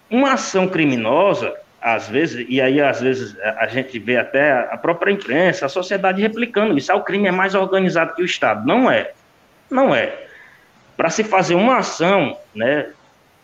uma 0.09 0.33
ação 0.33 0.67
criminosa, 0.67 1.55
às 1.81 2.07
vezes, 2.07 2.45
e 2.49 2.61
aí 2.61 2.81
às 2.81 3.01
vezes 3.01 3.35
a 3.57 3.65
gente 3.67 3.97
vê 3.97 4.17
até 4.17 4.51
a 4.71 4.77
própria 4.77 5.11
imprensa, 5.11 5.65
a 5.65 5.69
sociedade 5.69 6.21
replicando 6.21 6.77
isso, 6.77 6.91
ah, 6.91 6.95
o 6.95 7.03
crime 7.03 7.27
é 7.27 7.31
mais 7.31 7.55
organizado 7.55 8.13
que 8.13 8.21
o 8.21 8.25
Estado. 8.25 8.67
Não 8.67 8.91
é. 8.91 9.11
Não 9.69 9.95
é. 9.95 10.13
Para 10.97 11.09
se 11.09 11.23
fazer 11.23 11.55
uma 11.55 11.77
ação, 11.77 12.37
né, 12.53 12.89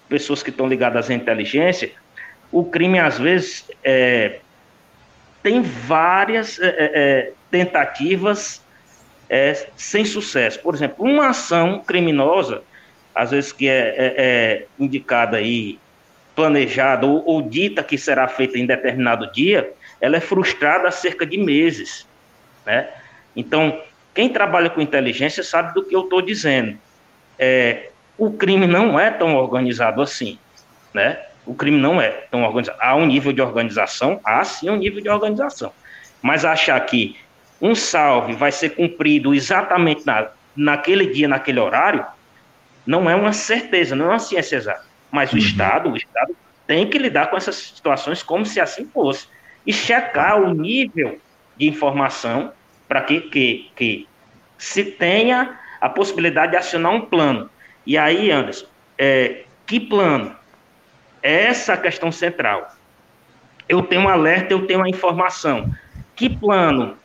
pessoas 0.07 0.43
que 0.43 0.49
estão 0.49 0.67
ligadas 0.67 1.09
à 1.09 1.13
inteligência, 1.13 1.91
o 2.51 2.63
crime 2.63 2.99
às 2.99 3.17
vezes 3.17 3.65
é, 3.83 4.39
tem 5.41 5.61
várias 5.61 6.59
é, 6.59 6.75
é, 6.77 7.31
tentativas 7.49 8.61
é, 9.29 9.67
sem 9.75 10.05
sucesso. 10.05 10.59
Por 10.59 10.73
exemplo, 10.73 11.05
uma 11.05 11.29
ação 11.29 11.79
criminosa, 11.85 12.61
às 13.13 13.31
vezes 13.31 13.51
que 13.51 13.67
é, 13.67 13.95
é, 13.97 14.13
é 14.17 14.65
indicada 14.79 15.37
aí, 15.37 15.79
planejada 16.35 17.05
ou, 17.05 17.23
ou, 17.25 17.41
dita 17.41 17.83
que 17.83 17.97
será 17.97 18.27
feita 18.27 18.59
em 18.59 18.65
determinado 18.65 19.31
dia, 19.31 19.73
ela 19.99 20.17
é 20.17 20.19
frustrada 20.19 20.87
há 20.87 20.91
cerca 20.91 21.25
de 21.25 21.37
meses. 21.37 22.05
Né? 22.65 22.87
Então, 23.35 23.81
quem 24.13 24.29
trabalha 24.29 24.69
com 24.69 24.79
inteligência 24.79 25.43
sabe 25.43 25.73
do 25.73 25.83
que 25.83 25.95
eu 25.95 26.01
estou 26.01 26.21
dizendo. 26.21 26.77
É, 27.39 27.89
o 28.17 28.31
crime 28.31 28.67
não 28.67 28.99
é 28.99 29.09
tão 29.09 29.35
organizado 29.35 30.01
assim. 30.01 30.37
Né? 30.93 31.19
O 31.45 31.55
crime 31.55 31.77
não 31.79 31.99
é 31.99 32.09
tão 32.09 32.43
organizado. 32.43 32.77
Há 32.81 32.95
um 32.95 33.05
nível 33.05 33.33
de 33.33 33.41
organização, 33.41 34.19
há 34.23 34.43
sim 34.43 34.69
um 34.69 34.75
nível 34.75 35.01
de 35.01 35.09
organização. 35.09 35.71
Mas 36.21 36.45
achar 36.45 36.79
que 36.81 37.15
um 37.61 37.75
salve 37.75 38.33
vai 38.33 38.51
ser 38.51 38.71
cumprido 38.71 39.33
exatamente 39.33 40.05
na, 40.05 40.29
naquele 40.55 41.07
dia, 41.07 41.27
naquele 41.27 41.59
horário, 41.59 42.05
não 42.85 43.09
é 43.09 43.15
uma 43.15 43.33
certeza, 43.33 43.95
não 43.95 44.05
é 44.05 44.09
uma 44.09 44.19
ciência 44.19 44.55
exata. 44.55 44.85
Mas 45.11 45.31
uhum. 45.31 45.37
o 45.37 45.41
Estado, 45.41 45.89
o 45.91 45.97
Estado 45.97 46.35
tem 46.65 46.89
que 46.89 46.97
lidar 46.97 47.27
com 47.27 47.37
essas 47.37 47.55
situações 47.55 48.23
como 48.23 48.45
se 48.45 48.59
assim 48.59 48.87
fosse. 48.93 49.27
E 49.65 49.73
checar 49.73 50.41
o 50.41 50.53
nível 50.53 51.19
de 51.57 51.67
informação 51.67 52.53
para 52.87 53.01
que, 53.01 53.21
que, 53.21 53.71
que 53.75 54.07
se 54.57 54.83
tenha 54.83 55.59
a 55.81 55.89
possibilidade 55.89 56.51
de 56.51 56.57
acionar 56.57 56.93
um 56.93 57.01
plano. 57.01 57.49
E 57.85 57.97
aí, 57.97 58.31
Anderson, 58.31 58.67
é, 58.97 59.43
que 59.65 59.79
plano? 59.79 60.35
Essa 61.21 61.73
é 61.73 61.75
a 61.75 61.77
questão 61.77 62.11
central. 62.11 62.71
Eu 63.67 63.81
tenho 63.83 64.03
um 64.03 64.09
alerta, 64.09 64.53
eu 64.53 64.65
tenho 64.65 64.79
uma 64.79 64.89
informação. 64.89 65.69
Que 66.15 66.29
plano 66.29 66.97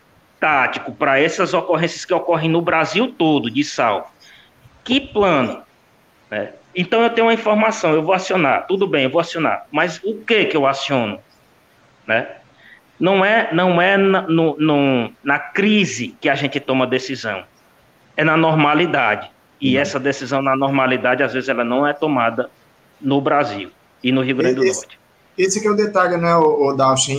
tático 0.43 0.91
para 0.91 1.21
essas 1.21 1.55
ocorrências 1.55 2.05
que 2.05 2.13
ocorrem 2.13 2.51
no 2.51 2.61
Brasil 2.61 3.15
todo 3.17 3.49
de 3.49 3.63
sal. 3.63 4.13
Que 4.83 5.01
plano? 5.01 5.63
Né? 6.29 6.53
Então 6.75 7.01
eu 7.01 7.11
tenho 7.11 7.29
uma 7.29 7.33
informação, 7.33 7.93
eu 7.93 8.03
vou 8.03 8.13
acionar, 8.13 8.67
tudo 8.67 8.85
bem, 8.89 9.05
eu 9.05 9.11
vou 9.11 9.21
acionar, 9.21 9.67
mas 9.71 10.01
o 10.03 10.17
que 10.17 10.47
que 10.47 10.57
eu 10.57 10.67
aciono? 10.67 11.21
Né? 12.05 12.27
Não 12.99 13.25
é, 13.25 13.55
não 13.55 13.81
é 13.81 13.97
na, 13.97 14.23
no, 14.23 14.57
no, 14.59 15.13
na 15.23 15.39
crise 15.39 16.17
que 16.21 16.29
a 16.29 16.35
gente 16.35 16.59
toma 16.59 16.89
decisão, 16.89 17.45
é 18.17 18.25
na 18.25 18.37
normalidade. 18.37 19.31
E 19.61 19.77
uhum. 19.77 19.81
essa 19.81 20.01
decisão 20.01 20.43
na 20.43 20.57
normalidade, 20.57 21.23
às 21.23 21.33
vezes, 21.33 21.49
ela 21.49 21.63
não 21.63 21.87
é 21.87 21.93
tomada 21.93 22.51
no 23.01 23.21
Brasil 23.21 23.71
e 24.03 24.11
no 24.11 24.23
Rio 24.23 24.37
Grande 24.37 24.57
do 24.57 24.65
Norte. 24.65 24.99
Esse 25.37 25.61
que 25.61 25.67
é 25.67 25.71
o 25.71 25.77
detalhe, 25.77 26.17
né, 26.19 26.31
Dalshin? 26.77 27.19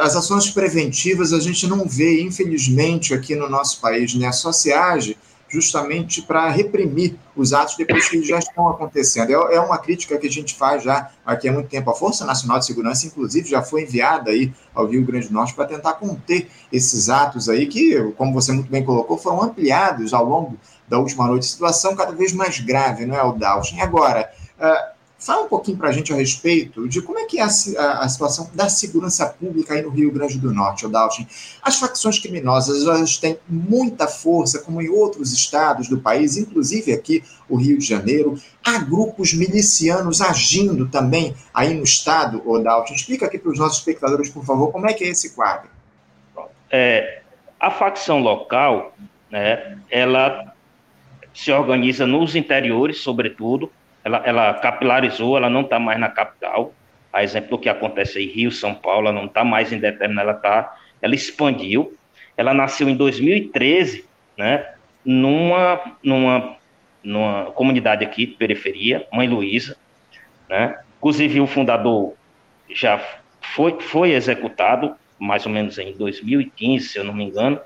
As 0.00 0.16
ações 0.16 0.50
preventivas 0.50 1.32
a 1.32 1.38
gente 1.38 1.66
não 1.68 1.86
vê, 1.86 2.20
infelizmente, 2.20 3.14
aqui 3.14 3.36
no 3.36 3.48
nosso 3.48 3.80
país, 3.80 4.14
né? 4.14 4.32
Só 4.32 4.50
se 4.50 4.72
age 4.72 5.16
justamente 5.54 6.20
para 6.22 6.48
reprimir 6.50 7.16
os 7.36 7.52
atos 7.52 7.76
depois 7.76 8.08
que 8.08 8.22
já 8.24 8.38
estão 8.38 8.68
acontecendo. 8.68 9.30
É, 9.30 9.54
é, 9.54 9.60
uma 9.60 9.78
crítica 9.78 10.18
que 10.18 10.26
a 10.26 10.30
gente 10.30 10.54
faz 10.54 10.82
já 10.82 11.10
aqui 11.24 11.48
há 11.48 11.52
muito 11.52 11.68
tempo. 11.68 11.88
A 11.90 11.94
Força 11.94 12.24
Nacional 12.24 12.58
de 12.58 12.66
Segurança, 12.66 13.06
inclusive, 13.06 13.48
já 13.48 13.62
foi 13.62 13.82
enviada 13.82 14.32
aí 14.32 14.52
ao 14.74 14.86
Rio 14.86 15.04
Grande 15.04 15.28
do 15.28 15.34
Norte 15.34 15.54
para 15.54 15.66
tentar 15.66 15.94
conter 15.94 16.50
esses 16.72 17.08
atos 17.08 17.48
aí 17.48 17.66
que, 17.66 18.02
como 18.16 18.32
você 18.32 18.50
muito 18.50 18.70
bem 18.70 18.84
colocou, 18.84 19.16
foram 19.16 19.42
ampliados 19.42 20.12
ao 20.12 20.24
longo 20.24 20.58
da 20.88 20.98
última 20.98 21.26
noite. 21.26 21.46
Situação 21.46 21.94
cada 21.94 22.12
vez 22.12 22.32
mais 22.32 22.58
grave, 22.58 23.06
não 23.06 23.14
é, 23.14 23.22
o 23.22 23.32
Dalshin? 23.32 23.80
Agora, 23.80 24.30
uh, 24.58 24.93
Fala 25.24 25.44
um 25.44 25.48
pouquinho 25.48 25.78
para 25.78 25.88
a 25.88 25.92
gente 25.92 26.12
a 26.12 26.16
respeito 26.16 26.86
de 26.86 27.00
como 27.00 27.18
é 27.18 27.24
que 27.24 27.40
é 27.40 27.42
a, 27.42 27.46
a, 27.46 28.04
a, 28.04 28.08
situação 28.10 28.50
da 28.52 28.68
segurança 28.68 29.24
pública 29.24 29.72
aí 29.72 29.80
no 29.80 29.88
Rio 29.88 30.12
Grande 30.12 30.38
do 30.38 30.52
Norte, 30.52 30.84
Odalchin. 30.84 31.26
As 31.62 31.78
facções 31.78 32.18
criminosas 32.18 32.86
elas 32.86 33.16
têm 33.16 33.38
muita 33.48 34.06
força, 34.06 34.58
como 34.58 34.82
em 34.82 34.90
outros 34.90 35.32
estados 35.32 35.88
do 35.88 35.98
país, 35.98 36.36
inclusive 36.36 36.92
aqui 36.92 37.24
o 37.48 37.56
Rio 37.56 37.78
de 37.78 37.86
Janeiro. 37.86 38.38
Há 38.62 38.76
grupos 38.80 39.32
milicianos 39.32 40.20
agindo 40.20 40.88
também 40.90 41.34
aí 41.54 41.72
no 41.72 41.84
estado, 41.84 42.46
Odalchin. 42.46 42.94
Explica 42.94 43.24
aqui 43.24 43.38
para 43.38 43.50
os 43.50 43.58
nossos 43.58 43.78
espectadores, 43.78 44.28
por 44.28 44.44
favor, 44.44 44.70
como 44.70 44.86
é 44.90 44.92
que 44.92 45.04
é 45.04 45.08
esse 45.08 45.34
quadro. 45.34 45.70
É, 46.70 47.22
a 47.58 47.70
facção 47.70 48.18
local, 48.18 48.94
né, 49.30 49.78
ela 49.90 50.52
se 51.32 51.50
organiza 51.50 52.06
nos 52.06 52.36
interiores, 52.36 52.98
sobretudo, 52.98 53.72
ela, 54.04 54.22
ela 54.24 54.54
capilarizou, 54.54 55.36
ela 55.36 55.48
não 55.48 55.62
está 55.62 55.78
mais 55.78 55.98
na 55.98 56.10
capital. 56.10 56.72
A 57.12 57.22
exemplo 57.22 57.50
do 57.50 57.58
que 57.58 57.68
acontece 57.68 58.22
em 58.22 58.26
Rio, 58.26 58.52
São 58.52 58.74
Paulo, 58.74 59.08
ela 59.08 59.18
não 59.18 59.26
está 59.26 59.42
mais 59.42 59.72
em 59.72 59.78
determinado, 59.78 60.28
ela 60.28 60.38
tá, 60.38 60.76
ela 61.00 61.14
expandiu. 61.14 61.96
Ela 62.36 62.52
nasceu 62.52 62.88
em 62.88 62.96
2013, 62.96 64.04
né, 64.36 64.74
numa, 65.04 65.80
numa, 66.02 66.56
numa 67.02 67.46
comunidade 67.52 68.04
aqui 68.04 68.26
de 68.26 68.34
periferia, 68.34 69.06
Mãe 69.12 69.28
Luísa, 69.28 69.76
né? 70.48 70.78
Inclusive 70.98 71.40
o 71.40 71.46
fundador 71.46 72.14
já 72.68 73.00
foi, 73.54 73.78
foi 73.80 74.10
executado, 74.12 74.96
mais 75.18 75.46
ou 75.46 75.52
menos 75.52 75.78
em 75.78 75.92
2015, 75.92 76.88
se 76.88 76.98
eu 76.98 77.04
não 77.04 77.14
me 77.14 77.24
engano, 77.24 77.60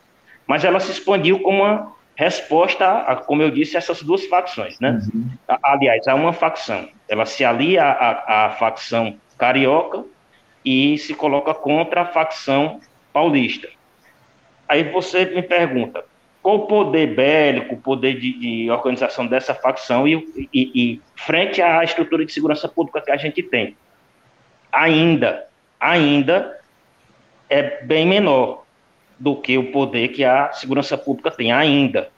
mas 0.47 0.65
ela 0.65 0.81
se 0.81 0.91
expandiu 0.91 1.41
como 1.41 1.63
uma 1.63 1.95
resposta, 2.19 2.85
a, 2.85 3.15
como 3.15 3.43
eu 3.43 3.51
disse, 3.51 3.77
essas 3.77 4.03
duas 4.03 4.27
facções, 4.27 4.79
né? 4.81 5.01
Uhum. 5.15 5.31
Aliás, 5.63 6.09
há 6.09 6.17
uma 6.17 6.33
facção, 6.33 6.89
ela 7.09 7.25
se 7.25 7.45
alia 7.45 7.85
à, 7.85 8.47
à 8.47 8.51
facção 8.51 9.17
carioca 9.39 10.05
e 10.65 10.99
se 10.99 11.15
coloca 11.15 11.55
contra 11.55 12.03
a 12.03 12.07
facção 12.07 12.81
paulista. 13.13 13.69
Aí 14.69 14.83
você 14.83 15.27
me 15.27 15.43
pergunta, 15.43 16.05
qual 16.43 16.57
o 16.57 16.67
poder 16.67 17.15
bélico, 17.15 17.77
o 17.77 17.81
poder 17.81 18.19
de, 18.19 18.33
de 18.33 18.69
organização 18.69 19.25
dessa 19.25 19.55
facção 19.55 20.09
e, 20.09 20.49
e, 20.53 20.73
e, 20.75 21.03
frente 21.15 21.63
à 21.63 21.85
estrutura 21.85 22.27
de 22.27 22.33
segurança 22.33 22.69
pública 22.69 23.01
que 23.01 23.13
a 23.13 23.17
gente 23.17 23.45
tem? 23.45 23.77
Ainda, 24.73 25.47
ainda 25.79 26.59
é 27.49 27.85
bem 27.85 28.05
menor 28.05 28.65
do 29.19 29.37
que 29.37 29.59
o 29.59 29.73
poder 29.73 30.09
que 30.09 30.25
a 30.25 30.53
segurança 30.53 30.97
pública 30.97 31.31
tem 31.31 31.53
ainda, 31.53 32.11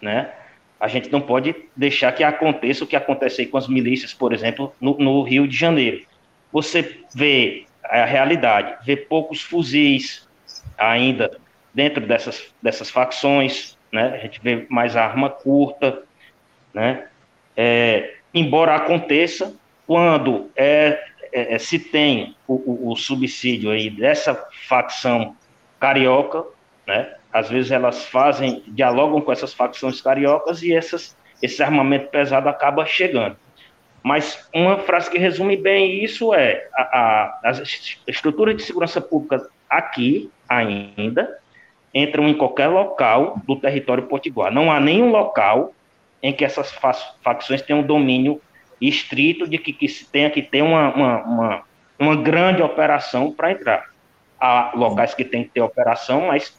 né? 0.00 0.32
A 0.78 0.88
gente 0.88 1.10
não 1.10 1.20
pode 1.20 1.54
deixar 1.74 2.12
que 2.12 2.22
aconteça 2.22 2.84
o 2.84 2.86
que 2.86 2.96
aconteceu 2.96 3.48
com 3.48 3.56
as 3.56 3.66
milícias, 3.66 4.12
por 4.12 4.32
exemplo, 4.32 4.72
no, 4.80 4.96
no 4.98 5.22
Rio 5.22 5.48
de 5.48 5.56
Janeiro. 5.56 6.04
Você 6.52 7.00
vê 7.14 7.64
a 7.82 8.04
realidade, 8.04 8.76
vê 8.84 8.96
poucos 8.96 9.40
fuzis 9.40 10.28
ainda 10.76 11.38
dentro 11.72 12.06
dessas, 12.06 12.54
dessas 12.62 12.90
facções, 12.90 13.76
né? 13.92 14.14
A 14.14 14.18
gente 14.18 14.40
vê 14.42 14.66
mais 14.68 14.96
arma 14.96 15.30
curta, 15.30 16.02
né? 16.72 17.06
É, 17.56 18.14
embora 18.32 18.74
aconteça, 18.74 19.54
quando 19.86 20.50
é, 20.56 21.02
é, 21.32 21.54
é 21.54 21.58
se 21.58 21.78
tem 21.78 22.36
o, 22.46 22.54
o, 22.54 22.92
o 22.92 22.96
subsídio 22.96 23.70
aí 23.70 23.90
dessa 23.90 24.34
facção 24.68 25.36
carioca, 25.80 26.44
né? 26.86 27.14
Às 27.32 27.50
vezes 27.50 27.70
elas 27.70 28.06
fazem, 28.06 28.62
dialogam 28.68 29.20
com 29.20 29.32
essas 29.32 29.52
facções 29.52 30.00
cariocas 30.00 30.62
e 30.62 30.72
essas, 30.72 31.16
esse 31.42 31.62
armamento 31.62 32.08
pesado 32.08 32.48
acaba 32.48 32.86
chegando. 32.86 33.36
Mas 34.02 34.48
uma 34.54 34.78
frase 34.78 35.10
que 35.10 35.18
resume 35.18 35.56
bem 35.56 36.04
isso 36.04 36.34
é 36.34 36.68
a, 36.74 36.82
a, 36.82 37.40
as 37.50 37.98
estruturas 38.06 38.56
de 38.56 38.62
segurança 38.62 39.00
pública 39.00 39.48
aqui 39.68 40.30
ainda 40.48 41.38
entram 41.92 42.28
em 42.28 42.34
qualquer 42.34 42.68
local 42.68 43.40
do 43.46 43.56
território 43.56 44.04
potiguar. 44.04 44.52
Não 44.52 44.70
há 44.70 44.78
nenhum 44.78 45.10
local 45.10 45.72
em 46.22 46.32
que 46.32 46.44
essas 46.44 46.72
facções 47.22 47.62
tenham 47.62 47.80
um 47.80 47.86
domínio 47.86 48.40
estrito 48.80 49.48
de 49.48 49.58
que, 49.58 49.72
que 49.72 49.88
se 49.88 50.06
tenha 50.10 50.28
que 50.28 50.42
ter 50.42 50.62
uma, 50.62 50.94
uma, 50.94 51.22
uma, 51.22 51.62
uma 51.98 52.16
grande 52.16 52.62
operação 52.62 53.32
para 53.32 53.52
entrar 53.52 53.93
há 54.44 54.72
locais 54.74 55.14
que 55.14 55.24
tem 55.24 55.44
que 55.44 55.50
ter 55.50 55.62
operação, 55.62 56.26
mas 56.26 56.54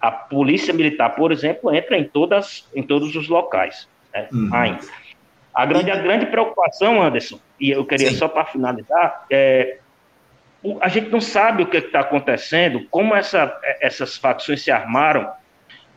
a 0.00 0.10
polícia 0.10 0.74
militar, 0.74 1.10
por 1.10 1.32
exemplo, 1.32 1.74
entra 1.74 1.96
em 1.96 2.04
todas, 2.04 2.68
em 2.74 2.82
todos 2.82 3.16
os 3.16 3.28
locais, 3.28 3.88
né, 4.12 4.28
uhum. 4.30 4.50
ainda. 4.52 4.80
A 5.54 5.64
grande, 5.64 5.90
a 5.90 5.96
grande 5.96 6.26
preocupação, 6.26 7.00
Anderson, 7.00 7.38
e 7.58 7.70
eu 7.70 7.84
queria 7.86 8.10
Sim. 8.10 8.16
só 8.16 8.28
para 8.28 8.44
finalizar, 8.44 9.24
é, 9.30 9.78
a 10.80 10.88
gente 10.88 11.08
não 11.08 11.20
sabe 11.20 11.62
o 11.62 11.66
que 11.66 11.78
está 11.78 12.00
acontecendo, 12.00 12.86
como 12.90 13.14
essa, 13.14 13.58
essas 13.80 14.16
facções 14.16 14.62
se 14.62 14.70
armaram 14.70 15.30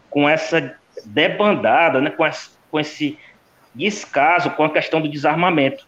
com 0.09 0.27
essa 0.29 0.77
debandada, 1.05 1.99
né, 1.99 2.11
com, 2.11 2.25
essa, 2.25 2.51
com 2.71 2.79
esse 2.79 3.19
descaso 3.73 4.51
com 4.51 4.63
a 4.63 4.69
questão 4.69 5.01
do 5.01 5.09
desarmamento. 5.09 5.85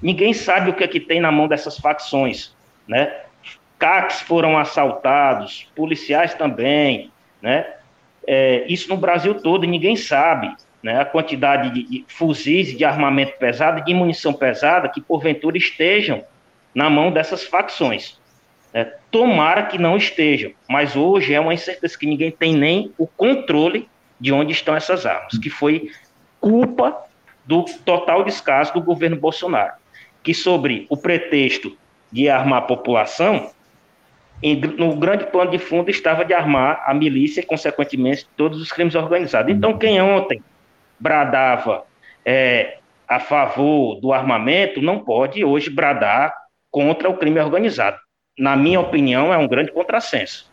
Ninguém 0.00 0.32
sabe 0.32 0.70
o 0.70 0.74
que, 0.74 0.84
é 0.84 0.88
que 0.88 1.00
tem 1.00 1.20
na 1.20 1.30
mão 1.30 1.46
dessas 1.46 1.76
facções, 1.78 2.54
né? 2.86 3.24
CACs 3.78 4.20
foram 4.22 4.58
assaltados, 4.58 5.70
policiais 5.74 6.34
também, 6.34 7.10
né? 7.40 7.74
É, 8.26 8.66
isso 8.68 8.88
no 8.88 8.96
Brasil 8.96 9.34
todo, 9.34 9.66
ninguém 9.66 9.96
sabe 9.96 10.54
né, 10.82 11.00
a 11.00 11.04
quantidade 11.04 11.70
de, 11.70 12.04
fuzis, 12.08 12.76
de 12.76 12.84
armamento 12.84 13.38
pesado, 13.38 13.82
de 13.82 13.94
munição 13.94 14.34
pesada 14.34 14.88
que 14.88 15.00
porventura 15.00 15.56
estejam 15.56 16.22
na 16.74 16.90
mão 16.90 17.10
dessas 17.10 17.44
facções. 17.44 18.18
Né? 18.72 18.92
Tomara 19.10 19.62
que 19.64 19.78
não 19.78 19.96
estejam, 19.96 20.52
mas 20.68 20.94
hoje 20.94 21.32
é 21.32 21.40
uma 21.40 21.54
incerteza 21.54 21.96
que 21.98 22.06
ninguém 22.06 22.30
tem 22.30 22.54
nem 22.54 22.92
o 22.98 23.06
controle 23.06 23.88
de 24.20 24.32
onde 24.32 24.52
estão 24.52 24.76
essas 24.76 25.06
armas, 25.06 25.38
que 25.38 25.48
foi 25.48 25.90
culpa 26.40 27.04
do 27.46 27.64
total 27.84 28.24
descaso 28.24 28.74
do 28.74 28.82
governo 28.82 29.16
Bolsonaro, 29.16 29.72
que 30.22 30.34
sobre 30.34 30.86
o 30.90 30.96
pretexto 30.96 31.76
de 32.12 32.28
armar 32.28 32.58
a 32.58 32.66
população, 32.66 33.50
no 34.78 34.96
grande 34.96 35.26
plano 35.26 35.50
de 35.50 35.58
fundo 35.58 35.90
estava 35.90 36.24
de 36.24 36.32
armar 36.32 36.82
a 36.86 36.94
milícia 36.94 37.40
e, 37.40 37.44
consequentemente, 37.44 38.26
todos 38.36 38.60
os 38.60 38.70
crimes 38.70 38.94
organizados. 38.94 39.52
Então, 39.52 39.76
quem 39.76 40.00
ontem 40.00 40.42
bradava 40.98 41.84
é, 42.24 42.78
a 43.08 43.18
favor 43.18 44.00
do 44.00 44.12
armamento 44.12 44.80
não 44.80 45.00
pode 45.00 45.44
hoje 45.44 45.70
bradar 45.70 46.34
contra 46.70 47.08
o 47.08 47.16
crime 47.16 47.40
organizado. 47.40 47.96
Na 48.38 48.56
minha 48.56 48.80
opinião, 48.80 49.32
é 49.32 49.38
um 49.38 49.48
grande 49.48 49.72
contrassenso. 49.72 50.48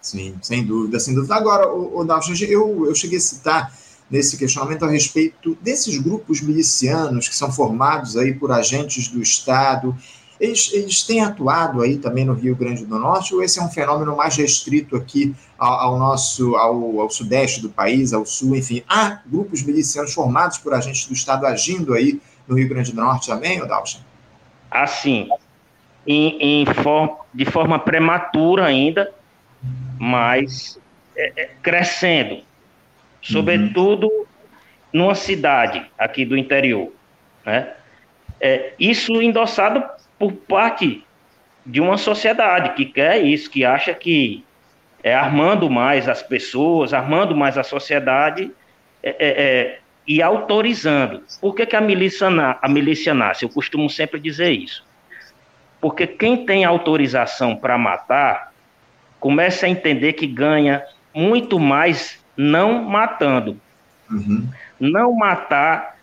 Sim, 0.00 0.36
sem 0.42 0.64
dúvida, 0.64 0.98
sem 0.98 1.14
dúvida. 1.14 1.34
Agora, 1.34 1.68
o, 1.68 2.02
o 2.02 2.44
eu, 2.48 2.86
eu 2.86 2.94
cheguei 2.94 3.18
a 3.18 3.20
citar 3.20 3.72
nesse 4.10 4.38
questionamento 4.38 4.84
a 4.84 4.90
respeito 4.90 5.56
desses 5.60 5.98
grupos 5.98 6.40
milicianos 6.40 7.28
que 7.28 7.36
são 7.36 7.52
formados 7.52 8.16
aí 8.16 8.32
por 8.32 8.50
agentes 8.50 9.08
do 9.08 9.20
Estado. 9.20 9.94
Eles, 10.40 10.72
eles 10.72 11.02
têm 11.02 11.20
atuado 11.20 11.82
aí 11.82 11.98
também 11.98 12.24
no 12.24 12.32
Rio 12.32 12.54
Grande 12.54 12.86
do 12.86 12.98
Norte 12.98 13.34
ou 13.34 13.42
esse 13.42 13.58
é 13.58 13.62
um 13.62 13.68
fenômeno 13.68 14.16
mais 14.16 14.36
restrito 14.36 14.96
aqui 14.96 15.34
ao, 15.58 15.72
ao 15.72 15.98
nosso, 15.98 16.54
ao, 16.54 17.00
ao, 17.00 17.10
sudeste 17.10 17.60
do 17.60 17.68
país, 17.68 18.12
ao 18.12 18.24
sul, 18.24 18.54
enfim? 18.54 18.82
Há 18.88 19.20
grupos 19.26 19.62
milicianos 19.62 20.14
formados 20.14 20.58
por 20.58 20.72
agentes 20.72 21.06
do 21.06 21.12
Estado 21.12 21.44
agindo 21.44 21.92
aí 21.92 22.20
no 22.46 22.56
Rio 22.56 22.68
Grande 22.68 22.92
do 22.92 23.00
Norte 23.00 23.26
também, 23.26 23.60
Odalson? 23.60 23.98
Assim, 24.70 25.28
em, 26.06 26.62
em 26.62 26.64
de 27.34 27.44
forma 27.44 27.78
prematura 27.78 28.64
ainda, 28.64 29.12
mas 29.98 30.78
é, 31.16 31.32
é, 31.36 31.50
crescendo, 31.60 32.42
sobretudo 33.20 34.06
uhum. 34.06 34.24
numa 34.92 35.14
cidade 35.14 35.84
aqui 35.98 36.24
do 36.24 36.36
interior. 36.36 36.92
Né? 37.44 37.74
É, 38.40 38.72
isso 38.78 39.20
endossado 39.20 39.82
por 40.18 40.32
parte 40.32 41.04
de 41.64 41.80
uma 41.80 41.96
sociedade 41.96 42.74
que 42.74 42.84
quer 42.84 43.22
isso, 43.22 43.50
que 43.50 43.64
acha 43.64 43.94
que 43.94 44.44
é 45.02 45.14
armando 45.14 45.70
mais 45.70 46.08
as 46.08 46.22
pessoas, 46.22 46.92
armando 46.92 47.36
mais 47.36 47.56
a 47.56 47.62
sociedade 47.62 48.50
é, 49.02 49.10
é, 49.10 49.28
é 49.28 49.78
e 50.08 50.22
autorizando. 50.22 51.22
Por 51.38 51.54
que, 51.54 51.66
que 51.66 51.76
a, 51.76 51.80
milícia 51.82 52.30
na, 52.30 52.58
a 52.62 52.68
milícia 52.68 53.12
nasce? 53.12 53.44
Eu 53.44 53.50
costumo 53.50 53.90
sempre 53.90 54.18
dizer 54.18 54.50
isso. 54.50 54.82
Porque 55.80 56.06
quem 56.06 56.46
tem 56.46 56.64
autorização 56.64 57.54
para 57.54 57.76
matar 57.76 58.52
começa 59.20 59.66
a 59.66 59.68
entender 59.68 60.14
que 60.14 60.26
ganha 60.26 60.82
muito 61.14 61.60
mais 61.60 62.24
não 62.34 62.82
matando. 62.84 63.60
Uhum. 64.10 64.48
Não 64.80 65.14
matar 65.14 65.98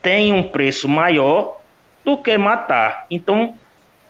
tem 0.00 0.32
um 0.32 0.42
preço 0.42 0.88
maior 0.88 1.60
do 2.06 2.16
que 2.16 2.38
matar. 2.38 3.04
Então, 3.10 3.54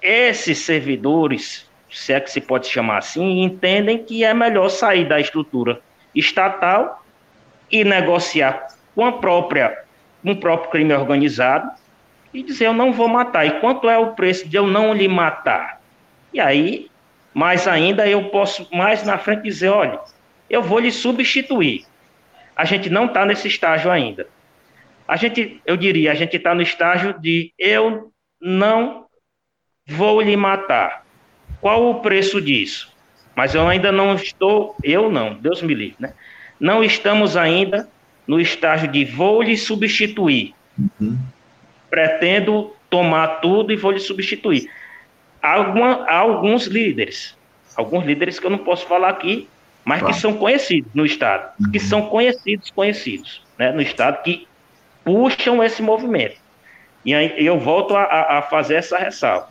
esses 0.00 0.58
servidores, 0.58 1.68
se 1.90 2.12
é 2.12 2.20
que 2.20 2.30
se 2.30 2.40
pode 2.40 2.68
chamar 2.68 2.98
assim, 2.98 3.42
entendem 3.42 4.04
que 4.04 4.22
é 4.22 4.32
melhor 4.32 4.68
sair 4.68 5.08
da 5.08 5.18
estrutura 5.18 5.80
estatal 6.14 7.04
e 7.68 7.82
negociar 7.82 8.68
com 8.94 9.04
a 9.04 9.12
própria, 9.12 9.82
o 10.24 10.36
próprio 10.36 10.70
crime 10.70 10.94
organizado 10.94 11.68
e 12.32 12.42
dizer 12.42 12.66
eu 12.66 12.74
não 12.74 12.92
vou 12.92 13.08
matar. 13.08 13.44
E 13.44 13.60
quanto 13.60 13.88
é 13.88 13.98
o 13.98 14.12
preço 14.12 14.48
de 14.48 14.56
eu 14.56 14.68
não 14.68 14.94
lhe 14.94 15.08
matar? 15.08 15.80
E 16.32 16.38
aí 16.38 16.88
mas 17.36 17.68
ainda 17.68 18.08
eu 18.08 18.30
posso 18.30 18.66
mais 18.74 19.04
na 19.04 19.18
frente 19.18 19.42
dizer, 19.42 19.68
olha, 19.68 20.00
eu 20.48 20.62
vou 20.62 20.78
lhe 20.78 20.90
substituir. 20.90 21.84
A 22.56 22.64
gente 22.64 22.88
não 22.88 23.04
está 23.04 23.26
nesse 23.26 23.46
estágio 23.46 23.90
ainda. 23.90 24.26
A 25.06 25.16
gente, 25.16 25.60
eu 25.64 25.76
diria, 25.76 26.12
a 26.12 26.14
gente 26.14 26.36
está 26.36 26.54
no 26.54 26.62
estágio 26.62 27.18
de 27.18 27.52
eu 27.58 28.12
não 28.40 29.06
vou 29.86 30.20
lhe 30.20 30.36
matar. 30.36 31.04
Qual 31.60 31.90
o 31.90 32.00
preço 32.00 32.40
disso? 32.40 32.92
Mas 33.34 33.54
eu 33.54 33.66
ainda 33.68 33.92
não 33.92 34.14
estou, 34.14 34.76
eu 34.82 35.10
não, 35.10 35.34
Deus 35.34 35.62
me 35.62 35.74
livre, 35.74 35.96
né? 35.98 36.14
Não 36.58 36.82
estamos 36.82 37.36
ainda 37.36 37.88
no 38.26 38.40
estágio 38.40 38.88
de 38.88 39.04
vou 39.04 39.42
lhe 39.42 39.56
substituir. 39.56 40.54
Uhum. 40.78 41.18
Pretendo 41.88 42.74
tomar 42.90 43.40
tudo 43.40 43.72
e 43.72 43.76
vou 43.76 43.92
lhe 43.92 44.00
substituir 44.00 44.68
alguma, 45.52 46.04
há 46.04 46.18
alguns 46.18 46.66
líderes, 46.66 47.36
alguns 47.76 48.04
líderes 48.04 48.38
que 48.38 48.46
eu 48.46 48.50
não 48.50 48.58
posso 48.58 48.86
falar 48.86 49.10
aqui, 49.10 49.48
mas 49.84 50.00
claro. 50.00 50.14
que 50.14 50.20
são 50.20 50.34
conhecidos 50.34 50.90
no 50.92 51.06
Estado, 51.06 51.52
uhum. 51.60 51.70
que 51.70 51.78
são 51.78 52.06
conhecidos, 52.06 52.70
conhecidos, 52.70 53.42
né, 53.58 53.70
no 53.70 53.80
Estado, 53.80 54.22
que 54.22 54.48
puxam 55.06 55.62
esse 55.62 55.80
movimento. 55.80 56.36
E 57.04 57.12
eu 57.12 57.60
volto 57.60 57.96
a, 57.96 58.38
a 58.38 58.42
fazer 58.42 58.74
essa 58.74 58.98
ressalva. 58.98 59.48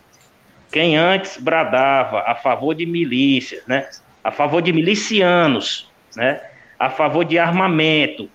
Quem 0.70 0.98
antes 0.98 1.38
bradava 1.38 2.20
a 2.26 2.34
favor 2.34 2.74
de 2.74 2.84
milícias, 2.84 3.66
né, 3.66 3.88
a 4.22 4.30
favor 4.30 4.60
de 4.60 4.70
milicianos, 4.70 5.90
né, 6.14 6.42
a 6.78 6.90
favor 6.90 7.24
de 7.24 7.38
armamento, 7.38 8.28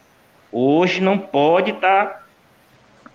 hoje 0.52 1.00
não 1.00 1.20
pode 1.20 1.70
estar 1.70 2.06
tá 2.06 2.24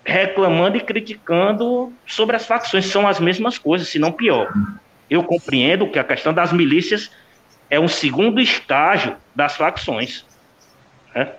reclamando 0.05 0.77
e 0.77 0.81
criticando 0.81 1.93
sobre 2.07 2.37
as 2.37 2.47
facções. 2.47 2.87
São 2.87 3.09
as 3.09 3.19
mesmas 3.19 3.59
coisas, 3.59 3.89
se 3.89 3.99
não 3.99 4.13
pior. 4.13 4.53
Eu 5.11 5.25
compreendo 5.25 5.89
que 5.89 5.99
a 5.99 6.05
questão 6.05 6.33
das 6.33 6.53
milícias 6.53 7.11
é 7.69 7.81
um 7.81 7.89
segundo 7.89 8.41
estágio 8.41 9.17
das 9.35 9.57
facções. 9.57 10.25
Né? 11.13 11.33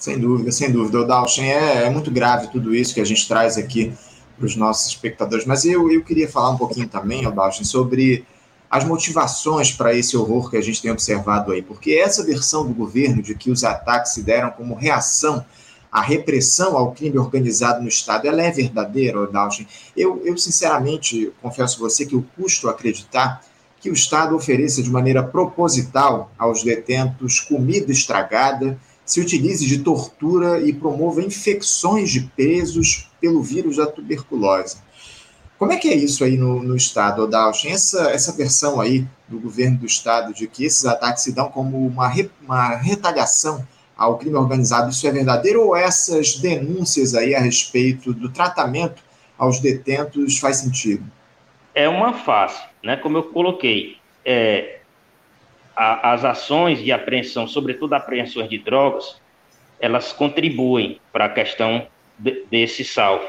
Sem 0.00 0.18
dúvida, 0.18 0.50
sem 0.50 0.72
dúvida. 0.72 0.98
O 0.98 1.06
Dalshin, 1.06 1.44
é, 1.44 1.84
é 1.84 1.90
muito 1.90 2.10
grave 2.10 2.48
tudo 2.48 2.74
isso 2.74 2.94
que 2.94 3.00
a 3.02 3.04
gente 3.04 3.28
traz 3.28 3.58
aqui 3.58 3.92
para 4.36 4.46
os 4.46 4.56
nossos 4.56 4.86
espectadores. 4.88 5.44
Mas 5.44 5.66
eu, 5.66 5.92
eu 5.92 6.02
queria 6.02 6.26
falar 6.26 6.50
um 6.50 6.56
pouquinho 6.56 6.88
também, 6.88 7.30
Dalshin, 7.30 7.64
sobre 7.64 8.24
as 8.70 8.82
motivações 8.82 9.72
para 9.72 9.94
esse 9.94 10.16
horror 10.16 10.48
que 10.50 10.56
a 10.56 10.62
gente 10.62 10.80
tem 10.80 10.90
observado 10.90 11.52
aí. 11.52 11.60
Porque 11.60 11.92
essa 11.92 12.24
versão 12.24 12.66
do 12.66 12.72
governo 12.72 13.22
de 13.22 13.34
que 13.34 13.50
os 13.50 13.62
ataques 13.62 14.14
se 14.14 14.22
deram 14.22 14.50
como 14.50 14.74
reação 14.74 15.44
a 15.92 16.00
repressão 16.00 16.76
ao 16.76 16.92
crime 16.92 17.18
organizado 17.18 17.82
no 17.82 17.88
Estado, 17.88 18.26
ela 18.28 18.42
é 18.42 18.50
verdadeira, 18.50 19.20
Odalgin? 19.20 19.66
Eu, 19.96 20.22
eu, 20.24 20.38
sinceramente, 20.38 21.32
confesso 21.42 21.76
a 21.76 21.88
você 21.88 22.06
que 22.06 22.14
eu 22.14 22.24
custo 22.36 22.68
acreditar 22.68 23.42
que 23.80 23.90
o 23.90 23.92
Estado 23.92 24.36
ofereça 24.36 24.82
de 24.82 24.90
maneira 24.90 25.22
proposital 25.22 26.30
aos 26.38 26.62
detentos 26.62 27.40
comida 27.40 27.90
estragada, 27.90 28.78
se 29.10 29.20
utilize 29.20 29.66
de 29.66 29.78
tortura 29.78 30.60
e 30.60 30.72
promova 30.72 31.20
infecções 31.20 32.10
de 32.12 32.20
presos 32.20 33.10
pelo 33.20 33.42
vírus 33.42 33.76
da 33.76 33.84
tuberculose. 33.84 34.76
Como 35.58 35.72
é 35.72 35.76
que 35.76 35.88
é 35.88 35.96
isso 35.96 36.22
aí 36.22 36.38
no, 36.38 36.62
no 36.62 36.76
Estado, 36.76 37.24
Odalgin? 37.24 37.70
Essa, 37.70 38.08
essa 38.12 38.30
versão 38.30 38.80
aí 38.80 39.04
do 39.26 39.40
governo 39.40 39.78
do 39.78 39.86
Estado 39.86 40.32
de 40.32 40.46
que 40.46 40.64
esses 40.64 40.84
ataques 40.84 41.24
se 41.24 41.32
dão 41.32 41.48
como 41.48 41.84
uma, 41.84 42.06
re, 42.06 42.30
uma 42.40 42.76
retaliação 42.76 43.66
ao 43.96 44.16
crime 44.16 44.36
organizado, 44.36 44.90
isso 44.90 45.04
é 45.08 45.10
verdadeiro 45.10 45.66
ou 45.66 45.74
essas 45.74 46.36
denúncias 46.36 47.12
aí 47.12 47.34
a 47.34 47.40
respeito 47.40 48.14
do 48.14 48.30
tratamento 48.30 49.02
aos 49.36 49.58
detentos 49.58 50.38
faz 50.38 50.58
sentido? 50.58 51.02
É 51.74 51.88
uma 51.88 52.12
face, 52.12 52.62
né? 52.80 52.96
Como 52.96 53.18
eu 53.18 53.24
coloquei, 53.24 53.96
é, 54.24 54.78
a, 55.74 56.12
as 56.12 56.24
ações 56.24 56.82
de 56.82 56.92
apreensão, 56.92 57.46
sobretudo 57.46 57.94
apreensões 57.94 58.48
de 58.48 58.58
drogas, 58.58 59.20
elas 59.78 60.12
contribuem 60.12 61.00
para 61.12 61.26
a 61.26 61.28
questão 61.28 61.86
de, 62.18 62.44
desse 62.50 62.84
salvo. 62.84 63.26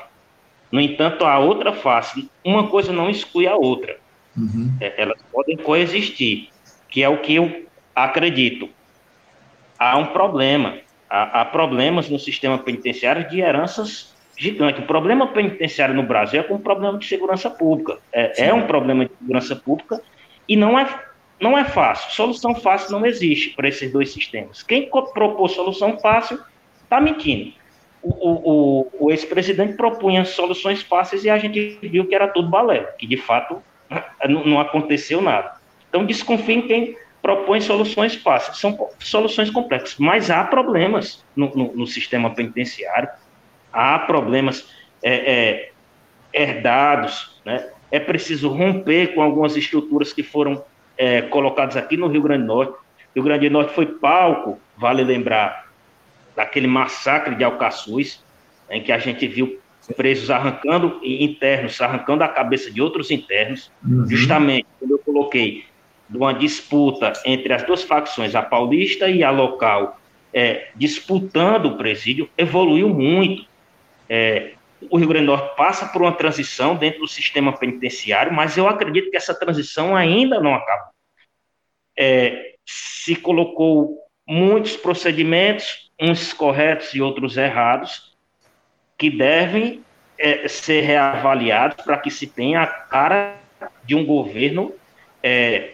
No 0.71 0.79
entanto, 0.79 1.25
a 1.25 1.39
outra 1.39 1.73
face, 1.73 2.29
uma 2.43 2.67
coisa 2.67 2.93
não 2.93 3.09
exclui 3.09 3.47
a 3.47 3.55
outra. 3.55 3.97
Uhum. 4.37 4.73
É, 4.79 5.01
elas 5.01 5.21
podem 5.31 5.57
coexistir, 5.57 6.49
que 6.89 7.03
é 7.03 7.09
o 7.09 7.17
que 7.17 7.35
eu 7.35 7.65
acredito 7.95 8.69
há 9.81 9.97
um 9.97 10.05
problema. 10.07 10.77
Há, 11.09 11.41
há 11.41 11.45
problemas 11.45 12.07
no 12.07 12.19
sistema 12.19 12.59
penitenciário 12.59 13.27
de 13.27 13.41
heranças 13.41 14.13
gigantes. 14.37 14.83
O 14.83 14.85
problema 14.85 15.27
penitenciário 15.27 15.95
no 15.95 16.03
Brasil 16.03 16.39
é 16.39 16.43
com 16.43 16.53
um 16.53 16.61
problema 16.61 16.97
de 16.99 17.05
segurança 17.05 17.49
pública. 17.49 17.97
É, 18.13 18.47
é, 18.47 18.53
um 18.53 18.67
problema 18.67 19.05
de 19.05 19.11
segurança 19.17 19.55
pública 19.55 19.99
e 20.47 20.55
não 20.55 20.77
é, 20.77 20.87
não 21.41 21.57
é 21.57 21.65
fácil. 21.65 22.11
Solução 22.11 22.53
fácil 22.53 22.91
não 22.91 23.05
existe 23.05 23.49
para 23.49 23.67
esses 23.67 23.91
dois 23.91 24.13
sistemas. 24.13 24.61
Quem 24.61 24.87
propôs 24.87 25.53
solução 25.53 25.97
fácil 25.97 26.39
está 26.83 27.01
mentindo. 27.01 27.51
O, 28.03 28.09
o, 28.09 28.91
o 28.99 29.11
ex-presidente 29.11 29.73
propunha 29.73 30.23
soluções 30.23 30.83
fáceis 30.83 31.25
e 31.25 31.29
a 31.29 31.37
gente 31.37 31.79
viu 31.81 32.05
que 32.07 32.13
era 32.13 32.27
tudo 32.27 32.49
balé, 32.49 32.93
que 32.97 33.07
de 33.07 33.17
fato 33.17 33.61
não, 34.29 34.59
aconteceu 34.59 35.21
nada. 35.21 35.55
Então 35.89 36.05
desconfie 36.05 36.53
em 36.53 36.61
quem 36.61 36.97
propõe 37.21 37.61
soluções 37.61 38.15
fáceis, 38.15 38.57
são 38.57 38.89
soluções 38.99 39.51
complexas, 39.51 39.95
mas 39.99 40.31
há 40.31 40.43
problemas 40.43 41.23
no, 41.35 41.55
no, 41.55 41.75
no 41.75 41.87
sistema 41.87 42.33
penitenciário, 42.33 43.09
há 43.71 43.99
problemas 43.99 44.67
é, 45.03 45.13
é, 45.13 45.71
herdados, 46.33 47.39
né? 47.45 47.69
é 47.91 47.99
preciso 47.99 48.49
romper 48.49 49.13
com 49.13 49.21
algumas 49.21 49.55
estruturas 49.55 50.11
que 50.11 50.23
foram 50.23 50.63
é, 50.97 51.21
colocadas 51.23 51.75
aqui 51.77 51.97
no 51.97 52.07
Rio 52.07 52.21
Grande 52.21 52.43
do 52.43 52.47
Norte. 52.47 52.73
O 52.73 52.77
Rio 53.15 53.23
Grande 53.23 53.49
do 53.49 53.53
Norte 53.53 53.73
foi 53.73 53.85
palco, 53.85 54.59
vale 54.77 55.03
lembrar, 55.03 55.67
daquele 56.35 56.67
massacre 56.67 57.35
de 57.35 57.43
Alcaçuz, 57.43 58.23
em 58.69 58.81
que 58.81 58.91
a 58.91 58.97
gente 58.97 59.27
viu 59.27 59.59
presos 59.95 60.29
arrancando 60.29 60.99
internos, 61.03 61.81
arrancando 61.81 62.23
a 62.23 62.27
cabeça 62.27 62.71
de 62.71 62.81
outros 62.81 63.11
internos, 63.11 63.71
uhum. 63.85 64.07
justamente 64.07 64.67
quando 64.79 64.91
eu 64.91 64.99
coloquei 64.99 65.65
de 66.09 66.17
uma 66.17 66.33
disputa 66.33 67.13
entre 67.25 67.53
as 67.53 67.63
duas 67.63 67.83
facções, 67.83 68.35
a 68.35 68.41
paulista 68.41 69.09
e 69.09 69.23
a 69.23 69.31
local, 69.31 69.99
é, 70.33 70.69
disputando 70.75 71.65
o 71.65 71.77
presídio, 71.77 72.29
evoluiu 72.37 72.89
muito. 72.89 73.45
É, 74.09 74.53
o 74.89 74.97
Rio 74.97 75.07
Grande 75.07 75.25
do 75.25 75.31
Norte 75.31 75.55
passa 75.55 75.85
por 75.85 76.01
uma 76.01 76.11
transição 76.11 76.75
dentro 76.75 77.01
do 77.01 77.07
sistema 77.07 77.53
penitenciário, 77.55 78.33
mas 78.33 78.57
eu 78.57 78.67
acredito 78.67 79.11
que 79.11 79.17
essa 79.17 79.33
transição 79.33 79.95
ainda 79.95 80.39
não 80.39 80.55
acabou. 80.55 80.91
É, 81.97 82.55
se 82.65 83.15
colocou 83.15 83.97
muitos 84.27 84.75
procedimentos, 84.77 85.91
uns 85.99 86.33
corretos 86.33 86.93
e 86.93 87.01
outros 87.01 87.37
errados, 87.37 88.15
que 88.97 89.09
devem 89.09 89.83
é, 90.17 90.47
ser 90.47 90.81
reavaliados 90.81 91.83
para 91.83 91.97
que 91.97 92.09
se 92.09 92.27
tenha 92.27 92.61
a 92.61 92.67
cara 92.67 93.37
de 93.83 93.95
um 93.95 94.05
governo 94.05 94.73
é, 95.21 95.73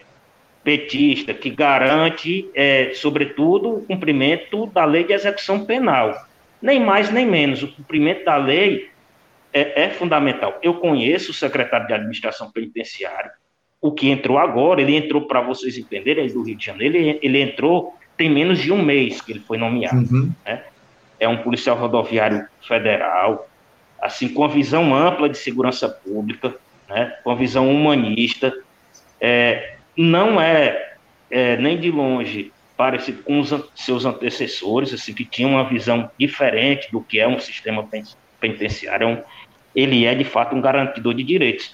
petista 0.64 1.32
que 1.32 1.50
garante, 1.50 2.50
é, 2.54 2.92
sobretudo, 2.94 3.76
o 3.76 3.82
cumprimento 3.82 4.66
da 4.66 4.84
lei 4.84 5.04
de 5.04 5.12
execução 5.12 5.64
penal. 5.64 6.26
Nem 6.60 6.80
mais 6.80 7.10
nem 7.10 7.24
menos. 7.24 7.62
O 7.62 7.68
cumprimento 7.68 8.24
da 8.24 8.36
lei 8.36 8.90
é, 9.52 9.84
é 9.84 9.90
fundamental. 9.90 10.58
Eu 10.62 10.74
conheço 10.74 11.30
o 11.30 11.34
secretário 11.34 11.86
de 11.86 11.92
Administração 11.92 12.50
Penitenciária, 12.50 13.32
o 13.80 13.92
que 13.92 14.08
entrou 14.08 14.38
agora, 14.38 14.80
ele 14.80 14.96
entrou, 14.96 15.26
para 15.26 15.40
vocês 15.40 15.78
entenderem, 15.78 16.24
aí 16.24 16.32
do 16.32 16.42
Rio 16.42 16.56
de 16.56 16.66
Janeiro, 16.66 16.96
ele, 16.96 17.18
ele, 17.22 17.40
entrou, 17.40 17.96
tem 18.16 18.28
menos 18.28 18.58
de 18.58 18.72
um 18.72 18.82
mês 18.82 19.20
que 19.20 19.32
ele 19.32 19.40
foi 19.40 19.56
nomeado. 19.56 19.96
Uhum. 19.96 20.32
Né? 20.44 20.64
É 21.20 21.28
um 21.28 21.38
policial 21.38 21.76
rodoviário 21.76 22.46
federal, 22.66 23.48
assim, 24.00 24.28
com 24.28 24.44
a 24.44 24.48
visão 24.48 24.94
ampla 24.94 25.28
de 25.28 25.38
segurança 25.38 25.88
pública, 25.88 26.54
né? 26.88 27.16
com 27.22 27.30
a 27.30 27.34
visão 27.34 27.70
humanista, 27.70 28.52
é, 29.20 29.76
não 29.96 30.40
é, 30.40 30.94
é, 31.30 31.56
nem 31.56 31.78
de 31.78 31.90
longe 31.90 32.52
parecido 32.76 33.22
com 33.24 33.40
os 33.40 33.52
seus 33.74 34.04
antecessores, 34.04 34.92
assim, 34.94 35.12
que 35.12 35.24
tinham 35.24 35.52
uma 35.52 35.64
visão 35.64 36.10
diferente 36.18 36.90
do 36.92 37.00
que 37.00 37.18
é 37.18 37.26
um 37.26 37.40
sistema 37.40 37.82
penitenciário. 37.82 38.27
É 38.42 39.06
um, 39.06 39.22
ele 39.74 40.06
é, 40.06 40.14
de 40.14 40.24
fato, 40.24 40.54
um 40.54 40.60
garantidor 40.60 41.14
de 41.14 41.22
direitos. 41.22 41.72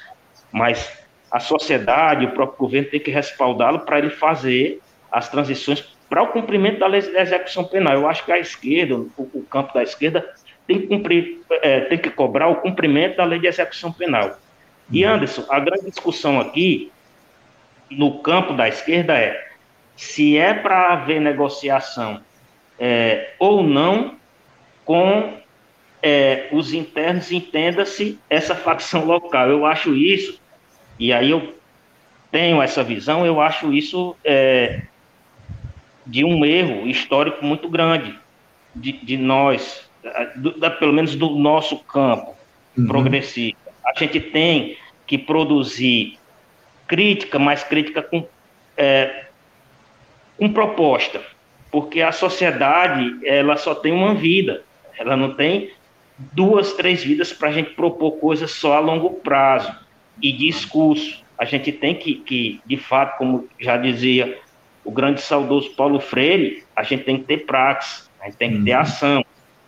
Mas 0.52 1.04
a 1.30 1.40
sociedade, 1.40 2.26
o 2.26 2.30
próprio 2.30 2.58
governo 2.58 2.88
tem 2.88 3.00
que 3.00 3.10
respaldá-lo 3.10 3.80
para 3.80 3.98
ele 3.98 4.10
fazer 4.10 4.80
as 5.10 5.28
transições 5.28 5.80
para 6.08 6.22
o 6.22 6.28
cumprimento 6.28 6.78
da 6.78 6.86
lei 6.86 7.00
de 7.00 7.16
execução 7.16 7.64
penal. 7.64 7.94
Eu 7.94 8.08
acho 8.08 8.24
que 8.24 8.32
a 8.32 8.38
esquerda, 8.38 8.96
o, 8.96 9.10
o 9.16 9.42
campo 9.48 9.74
da 9.74 9.82
esquerda, 9.82 10.24
tem 10.66 10.80
que, 10.80 10.86
cumprir, 10.86 11.40
é, 11.62 11.80
tem 11.82 11.98
que 11.98 12.10
cobrar 12.10 12.48
o 12.48 12.56
cumprimento 12.56 13.16
da 13.16 13.24
lei 13.24 13.38
de 13.38 13.46
execução 13.46 13.92
penal. 13.92 14.38
E, 14.90 15.04
uhum. 15.04 15.12
Anderson, 15.12 15.44
a 15.48 15.58
grande 15.58 15.90
discussão 15.90 16.40
aqui 16.40 16.92
no 17.90 18.20
campo 18.20 18.54
da 18.54 18.68
esquerda 18.68 19.18
é 19.18 19.48
se 19.96 20.36
é 20.36 20.54
para 20.54 20.92
haver 20.92 21.20
negociação 21.20 22.20
é, 22.78 23.32
ou 23.38 23.62
não 23.62 24.16
com 24.84 25.34
é, 26.06 26.48
os 26.52 26.74
internos, 26.74 27.32
entenda-se 27.32 28.18
essa 28.28 28.54
facção 28.54 29.06
local. 29.06 29.48
Eu 29.48 29.64
acho 29.64 29.94
isso, 29.96 30.38
e 30.98 31.14
aí 31.14 31.30
eu 31.30 31.54
tenho 32.30 32.60
essa 32.60 32.84
visão, 32.84 33.24
eu 33.24 33.40
acho 33.40 33.72
isso 33.72 34.14
é, 34.22 34.82
de 36.06 36.22
um 36.22 36.44
erro 36.44 36.86
histórico 36.86 37.42
muito 37.42 37.70
grande 37.70 38.18
de, 38.76 38.92
de 38.92 39.16
nós, 39.16 39.88
do, 40.36 40.58
da, 40.58 40.68
pelo 40.68 40.92
menos 40.92 41.16
do 41.16 41.30
nosso 41.30 41.78
campo 41.78 42.34
uhum. 42.76 42.86
progressista. 42.86 43.72
A 43.82 43.98
gente 43.98 44.20
tem 44.20 44.76
que 45.06 45.16
produzir 45.16 46.18
crítica, 46.86 47.38
mas 47.38 47.64
crítica 47.64 48.02
com, 48.02 48.26
é, 48.76 49.24
com 50.36 50.52
proposta, 50.52 51.22
porque 51.70 52.02
a 52.02 52.12
sociedade 52.12 53.20
ela 53.24 53.56
só 53.56 53.74
tem 53.74 53.90
uma 53.90 54.14
vida, 54.14 54.64
ela 54.98 55.16
não 55.16 55.32
tem 55.32 55.72
duas, 56.18 56.72
três 56.74 57.02
vidas 57.02 57.32
para 57.32 57.48
a 57.48 57.52
gente 57.52 57.70
propor 57.70 58.12
coisas 58.12 58.50
só 58.50 58.74
a 58.74 58.80
longo 58.80 59.10
prazo 59.10 59.74
e 60.22 60.32
discurso. 60.32 61.22
A 61.38 61.44
gente 61.44 61.72
tem 61.72 61.94
que, 61.94 62.14
que, 62.14 62.60
de 62.64 62.76
fato, 62.76 63.18
como 63.18 63.48
já 63.58 63.76
dizia 63.76 64.38
o 64.84 64.90
grande 64.90 65.20
saudoso 65.20 65.70
Paulo 65.70 65.98
Freire, 65.98 66.62
a 66.76 66.82
gente 66.82 67.04
tem 67.04 67.18
que 67.18 67.24
ter 67.24 67.38
prática, 67.38 68.08
a 68.20 68.26
gente 68.26 68.36
tem 68.36 68.52
que 68.52 68.64
ter 68.64 68.74
uhum. 68.74 68.80
ação 68.80 69.24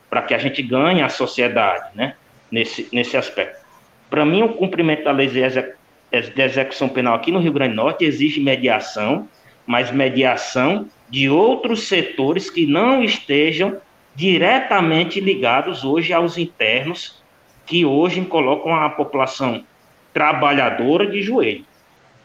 para 0.09 0.23
que 0.23 0.35
a 0.35 0.39
gente 0.39 0.63
ganhe 0.63 1.03
a 1.03 1.09
sociedade, 1.09 1.91
né? 1.95 2.15
Nesse, 2.51 2.89
nesse 2.93 3.17
aspecto. 3.17 3.65
Para 4.09 4.25
mim, 4.25 4.43
o 4.43 4.51
cumprimento 4.51 5.05
da 5.05 5.11
lei 5.11 5.27
de 5.29 6.43
execução 6.43 6.89
penal 6.89 7.15
aqui 7.15 7.33
no 7.33 7.41
Rio 7.41 7.53
Grande 7.53 7.75
do 7.75 7.77
Norte 7.77 8.05
exige 8.05 8.41
mediação, 8.41 9.29
mas 9.67 9.91
mediação 9.91 10.89
de 11.11 11.29
outros 11.29 11.89
setores 11.89 12.49
que 12.49 12.67
não 12.67 13.03
estejam 13.03 13.81
diretamente 14.17 15.21
ligados 15.21 15.85
hoje 15.85 16.13
aos 16.13 16.39
internos 16.39 17.23
que 17.67 17.85
hoje 17.85 18.25
colocam 18.25 18.75
a 18.75 18.89
população 18.89 19.65
trabalhadora 20.13 21.07
de 21.07 21.23
joelho. 21.23 21.65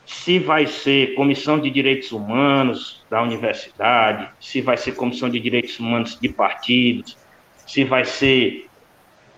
Se 0.06 0.40
vai 0.40 0.66
ser 0.66 1.14
comissão 1.16 1.60
de 1.60 1.70
direitos 1.70 2.12
humanos 2.14 3.06
da 3.10 3.22
universidade, 3.22 4.30
se 4.40 4.62
vai 4.62 4.78
ser 4.78 4.94
comissão 4.94 5.30
de 5.30 5.40
direitos 5.40 5.78
humanos 5.80 6.18
de 6.20 6.30
partidos, 6.30 7.18
se 7.68 7.84
vai 7.84 8.06
ser 8.06 8.70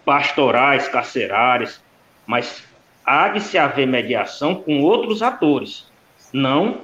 pastorais 0.06 0.88
carcerárias, 0.88 1.84
mas 2.26 2.64
há 3.04 3.30
de 3.30 3.42
se 3.42 3.58
haver 3.58 3.88
mediação 3.88 4.56
com 4.56 4.82
outros 4.82 5.24
atores, 5.24 5.92
não 6.32 6.82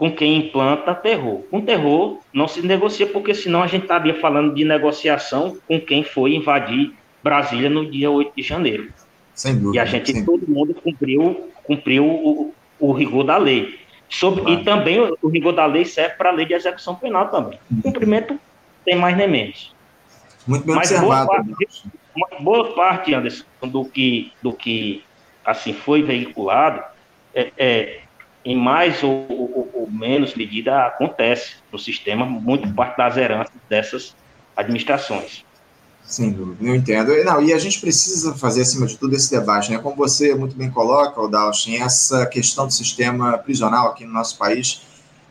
com 0.00 0.10
quem 0.10 0.38
implanta 0.38 0.94
terror. 0.94 1.42
Com 1.50 1.60
terror 1.60 2.20
não 2.32 2.48
se 2.48 2.62
negocia, 2.62 3.06
porque 3.06 3.34
senão 3.34 3.62
a 3.62 3.66
gente 3.66 3.82
estaria 3.82 4.18
falando 4.18 4.54
de 4.54 4.64
negociação 4.64 5.58
com 5.68 5.78
quem 5.78 6.02
foi 6.02 6.34
invadir 6.34 6.94
Brasília 7.22 7.68
no 7.68 7.84
dia 7.84 8.10
8 8.10 8.32
de 8.34 8.42
janeiro. 8.42 8.88
Sem 9.34 9.58
dúvida. 9.58 9.76
E 9.76 9.78
a 9.78 9.84
gente, 9.84 10.24
todo 10.24 10.48
mundo 10.48 10.72
cumpriu, 10.72 11.50
cumpriu 11.64 12.06
o, 12.06 12.54
o 12.78 12.92
rigor 12.92 13.24
da 13.24 13.36
lei. 13.36 13.78
Sobre, 14.08 14.40
claro. 14.40 14.58
E 14.58 14.64
também 14.64 15.00
o, 15.00 15.18
o, 15.20 15.28
rigor 15.28 15.52
da 15.52 15.66
lei 15.66 15.84
serve 15.84 16.14
para 16.16 16.30
a 16.30 16.32
lei 16.32 16.46
de 16.46 16.54
execução 16.54 16.94
penal 16.94 17.28
também. 17.28 17.58
Uhum. 17.70 17.82
Cumprimento 17.82 18.40
tem 18.86 18.96
mais 18.96 19.14
nem 19.14 19.28
menos. 19.28 19.74
Muito 20.46 20.64
bem 20.64 20.76
Mas 20.76 20.90
observado. 20.90 21.26
Boa 21.26 21.36
parte, 21.36 21.88
boa 22.40 22.72
parte, 22.72 23.12
Anderson, 23.12 23.44
do 23.64 23.84
que, 23.84 24.32
do 24.40 24.54
que 24.54 25.04
assim 25.44 25.74
foi 25.74 26.02
veiculado, 26.02 26.82
é, 27.34 27.52
é 27.58 28.00
em 28.44 28.56
mais 28.56 29.02
ou, 29.02 29.26
ou, 29.28 29.70
ou, 29.74 29.90
menos 29.90 30.34
medida 30.34 30.86
acontece 30.86 31.56
no 31.70 31.78
sistema, 31.78 32.24
muito 32.24 32.72
parte 32.72 32.96
das 32.96 33.16
heranças 33.16 33.52
dessas 33.68 34.16
administrações. 34.56 35.44
Sem 36.02 36.32
dúvida, 36.32 36.68
eu 36.68 36.74
entendo. 36.74 37.24
Não, 37.24 37.40
e 37.40 37.52
a 37.52 37.58
gente 37.58 37.80
precisa 37.80 38.34
fazer, 38.34 38.62
acima 38.62 38.86
de 38.86 38.96
tudo, 38.96 39.14
esse 39.14 39.30
debate, 39.30 39.70
né? 39.70 39.78
Como 39.78 39.94
você 39.94 40.34
muito 40.34 40.56
bem 40.56 40.70
coloca, 40.70 41.28
Dalshin, 41.28 41.76
essa 41.76 42.26
questão 42.26 42.66
do 42.66 42.72
sistema 42.72 43.38
prisional 43.38 43.88
aqui 43.88 44.04
no 44.04 44.12
nosso 44.12 44.36
país 44.36 44.82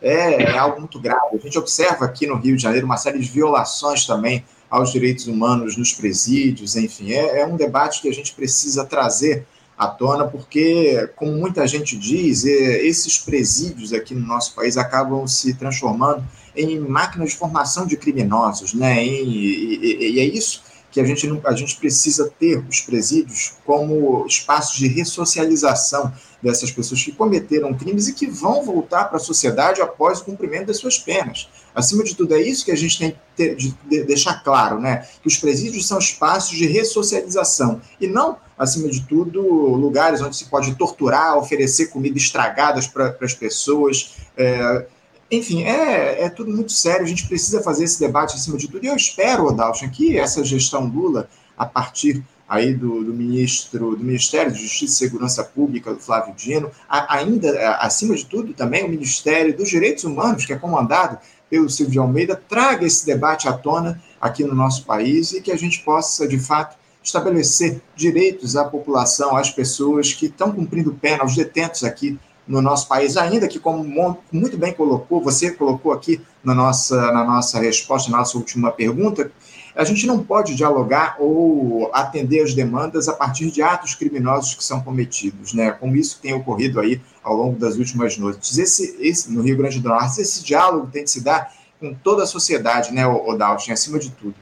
é, 0.02 0.44
é, 0.44 0.58
algo 0.58 0.80
muito 0.80 1.00
grave. 1.00 1.36
A 1.36 1.38
gente 1.38 1.58
observa 1.58 2.06
aqui 2.06 2.26
no 2.26 2.36
Rio 2.36 2.56
de 2.56 2.64
Janeiro 2.64 2.86
uma 2.86 2.98
série 2.98 3.20
de 3.20 3.30
violações 3.30 4.06
também 4.06 4.46
aos 4.70 4.92
direitos 4.92 5.28
humanos 5.28 5.76
nos 5.76 5.92
presídios, 5.94 6.76
enfim, 6.76 7.12
é, 7.12 7.42
é 7.42 7.46
um 7.46 7.58
debate 7.58 8.02
que 8.02 8.08
a 8.08 8.14
gente 8.14 8.34
precisa 8.34 8.86
trazer 8.86 9.46
à 9.80 9.88
tona, 9.88 10.28
porque, 10.28 11.10
como 11.16 11.32
muita 11.32 11.66
gente 11.66 11.98
diz, 11.98 12.44
esses 12.44 13.18
presídios 13.18 13.94
aqui 13.94 14.14
no 14.14 14.28
nosso 14.28 14.54
país 14.54 14.76
acabam 14.76 15.26
se 15.26 15.54
transformando 15.54 16.22
em 16.54 16.78
máquinas 16.78 17.30
de 17.30 17.38
formação 17.38 17.88
de 17.88 17.96
criminosos, 17.96 18.74
né? 18.74 19.02
E, 19.02 19.80
e, 19.82 20.16
e 20.16 20.20
é 20.20 20.26
isso 20.26 20.64
que 20.92 21.00
a 21.00 21.06
gente, 21.06 21.28
a 21.46 21.54
gente 21.54 21.78
precisa 21.78 22.30
ter 22.38 22.62
os 22.68 22.82
presídios 22.82 23.54
como 23.66 24.26
espaços 24.26 24.78
de 24.78 24.88
ressocialização 24.88 26.12
dessas 26.42 26.72
pessoas 26.72 27.04
que 27.04 27.12
cometeram 27.12 27.74
crimes 27.74 28.08
e 28.08 28.14
que 28.14 28.28
vão 28.28 28.64
voltar 28.64 29.06
para 29.06 29.18
a 29.18 29.20
sociedade 29.20 29.82
após 29.82 30.20
o 30.20 30.26
cumprimento 30.26 30.68
das 30.68 30.78
suas 30.78 30.98
penas. 30.98 31.50
Acima 31.76 32.04
de 32.04 32.16
tudo, 32.16 32.34
é 32.34 32.42
isso 32.42 32.66
que 32.66 32.72
a 32.72 32.78
gente 32.78 32.98
tem 32.98 33.12
que 33.12 33.18
ter, 33.36 33.56
de, 33.56 33.76
de 33.90 34.04
deixar 34.04 34.44
claro, 34.44 34.80
né? 34.80 35.08
Que 35.22 35.28
os 35.28 35.38
presídios 35.38 35.88
são 35.88 36.00
espaços 36.00 36.58
de 36.58 36.66
ressocialização 36.66 37.82
e 38.00 38.08
não, 38.08 38.38
acima 38.58 38.90
de 38.90 39.02
tudo, 39.02 39.42
lugares 39.42 40.22
onde 40.22 40.36
se 40.36 40.46
pode 40.46 40.76
torturar, 40.76 41.38
oferecer 41.38 41.88
comida 41.88 42.18
estragadas 42.18 42.88
para 42.88 43.16
as 43.22 43.34
pessoas. 43.34 44.16
É, 44.38 44.86
enfim, 45.32 45.64
é, 45.64 46.24
é 46.24 46.30
tudo 46.30 46.52
muito 46.52 46.72
sério, 46.72 47.06
a 47.06 47.08
gente 47.08 47.28
precisa 47.28 47.62
fazer 47.62 47.84
esse 47.84 48.00
debate 48.00 48.36
acima 48.36 48.58
de 48.58 48.68
tudo, 48.68 48.84
e 48.84 48.88
eu 48.88 48.96
espero, 48.96 49.46
Odalson, 49.46 49.90
que 49.90 50.18
essa 50.18 50.44
gestão 50.44 50.88
Lula, 50.88 51.30
a 51.56 51.66
partir 51.66 52.24
aí 52.50 52.74
do, 52.74 53.04
do, 53.04 53.14
ministro 53.14 53.96
do 53.96 54.04
Ministério 54.04 54.52
de 54.52 54.60
Justiça 54.60 54.96
e 54.96 54.98
Segurança 54.98 55.44
Pública, 55.44 55.94
do 55.94 56.00
Flávio 56.00 56.34
Dino, 56.36 56.72
a, 56.90 57.18
ainda, 57.18 57.78
acima 57.78 58.16
de 58.16 58.26
tudo, 58.26 58.54
também 58.54 58.84
o 58.84 58.90
Ministério 58.90 59.56
dos 59.56 59.70
Direitos 59.70 60.04
Humanos, 60.04 60.46
que 60.46 60.54
é 60.54 60.58
comandado 60.58 61.20
pelo 61.50 61.70
Silvio 61.70 61.94
de 61.94 62.00
Almeida, 62.00 62.36
traga 62.36 62.86
esse 62.86 63.06
debate 63.06 63.48
à 63.48 63.54
tona 63.54 64.02
aqui 64.20 64.44
no 64.44 64.56
nosso 64.56 64.86
país 64.86 65.32
e 65.32 65.42
que 65.42 65.52
a 65.52 65.58
gente 65.58 65.80
possa, 65.84 66.28
de 66.28 66.40
fato, 66.40 66.78
estabelecer 67.04 67.82
direitos 67.96 68.56
à 68.56 68.66
população, 68.66 69.36
às 69.36 69.50
pessoas 69.50 70.14
que 70.14 70.26
estão 70.26 70.52
cumprindo 70.52 70.94
pena, 70.94 71.24
aos 71.24 71.36
detentos 71.36 71.84
aqui 71.84 72.20
no 72.48 72.62
nosso 72.64 72.88
país, 72.88 73.16
ainda 73.16 73.48
que, 73.48 73.60
como 73.60 73.84
muito 74.32 74.58
bem 74.58 74.74
colocou, 74.74 75.22
você 75.22 75.52
colocou 75.52 75.92
aqui 75.92 76.20
na 76.44 76.56
nossa, 76.56 77.12
na 77.12 77.24
nossa 77.24 77.60
resposta, 77.60 78.10
na 78.10 78.18
nossa 78.18 78.38
última 78.38 78.72
pergunta, 78.72 79.32
a 79.80 79.86
gente 79.86 80.06
não 80.06 80.22
pode 80.22 80.56
dialogar 80.56 81.16
ou 81.20 81.90
atender 81.94 82.44
as 82.44 82.54
demandas 82.54 83.08
a 83.08 83.14
partir 83.14 83.50
de 83.50 83.62
atos 83.62 83.96
criminosos 83.96 84.54
que 84.54 84.62
são 84.62 84.82
cometidos, 84.82 85.54
né? 85.54 85.72
Como 85.72 85.96
isso 85.96 86.20
tem 86.22 86.34
ocorrido 86.34 86.82
aí 86.82 87.02
ao 87.24 87.34
longo 87.34 87.58
das 87.58 87.78
últimas 87.78 88.18
noites. 88.18 88.58
Esse, 88.58 88.98
esse 89.00 89.32
no 89.32 89.42
Rio 89.42 89.56
Grande 89.56 89.80
do 89.80 89.88
Norte, 89.88 90.20
esse 90.20 90.44
diálogo 90.44 90.88
tem 90.92 91.06
de 91.06 91.12
se 91.12 91.22
dar 91.22 91.54
com 91.80 91.94
toda 91.94 92.24
a 92.24 92.28
sociedade, 92.28 92.94
né, 92.94 93.04
Dalton, 93.38 93.72
acima 93.72 93.98
de 93.98 94.12
tudo. 94.12 94.36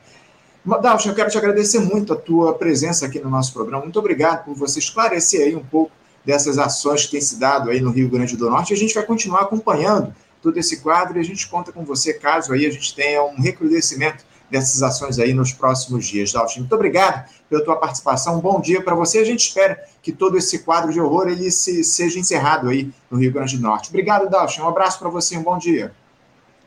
Dalton, 0.65 1.09
eu 1.09 1.13
quero 1.13 1.29
te 1.29 1.37
agradecer 1.37 1.81
muito 1.81 2.13
a 2.13 2.15
tua 2.15 2.55
presença 2.55 3.05
aqui 3.05 3.19
no 3.19 3.29
nosso 3.29 3.53
programa. 3.53 3.83
Muito 3.83 3.99
obrigado 3.99 4.43
por 4.43 4.55
você 4.55 4.79
esclarecer 4.79 5.45
aí 5.45 5.55
um 5.55 5.63
pouco 5.63 5.91
dessas 6.25 6.57
ações 6.57 7.05
que 7.05 7.11
têm 7.11 7.21
se 7.21 7.35
dado 7.35 7.69
aí 7.69 7.79
no 7.79 7.91
Rio 7.91 8.09
Grande 8.09 8.35
do 8.35 8.49
Norte. 8.49 8.73
A 8.73 8.77
gente 8.77 8.95
vai 8.95 9.03
continuar 9.03 9.41
acompanhando 9.41 10.15
todo 10.41 10.57
esse 10.57 10.77
quadro 10.77 11.17
e 11.17 11.19
a 11.19 11.23
gente 11.23 11.47
conta 11.47 11.71
com 11.71 11.85
você 11.85 12.11
caso 12.11 12.53
aí 12.53 12.65
a 12.65 12.71
gente 12.71 12.95
tenha 12.95 13.23
um 13.23 13.39
recrudescimento 13.39 14.25
dessas 14.49 14.81
ações 14.81 15.19
aí 15.19 15.33
nos 15.33 15.51
próximos 15.51 16.05
dias. 16.05 16.31
Dalton, 16.31 16.59
muito 16.59 16.73
obrigado 16.73 17.29
pela 17.49 17.63
tua 17.63 17.75
participação. 17.75 18.37
Um 18.37 18.41
bom 18.41 18.59
dia 18.61 18.81
para 18.81 18.95
você. 18.95 19.19
A 19.19 19.25
gente 19.25 19.47
espera 19.47 19.83
que 20.01 20.11
todo 20.11 20.37
esse 20.37 20.59
quadro 20.59 20.91
de 20.91 20.99
horror 20.99 21.27
ele 21.27 21.51
se, 21.51 21.83
seja 21.83 22.19
encerrado 22.19 22.69
aí 22.69 22.91
no 23.09 23.17
Rio 23.17 23.31
Grande 23.31 23.57
do 23.57 23.63
Norte. 23.63 23.89
Obrigado, 23.89 24.29
Dalton. 24.29 24.63
Um 24.63 24.67
abraço 24.67 24.99
para 24.99 25.09
você. 25.09 25.37
Um 25.37 25.43
bom 25.43 25.57
dia. 25.57 25.93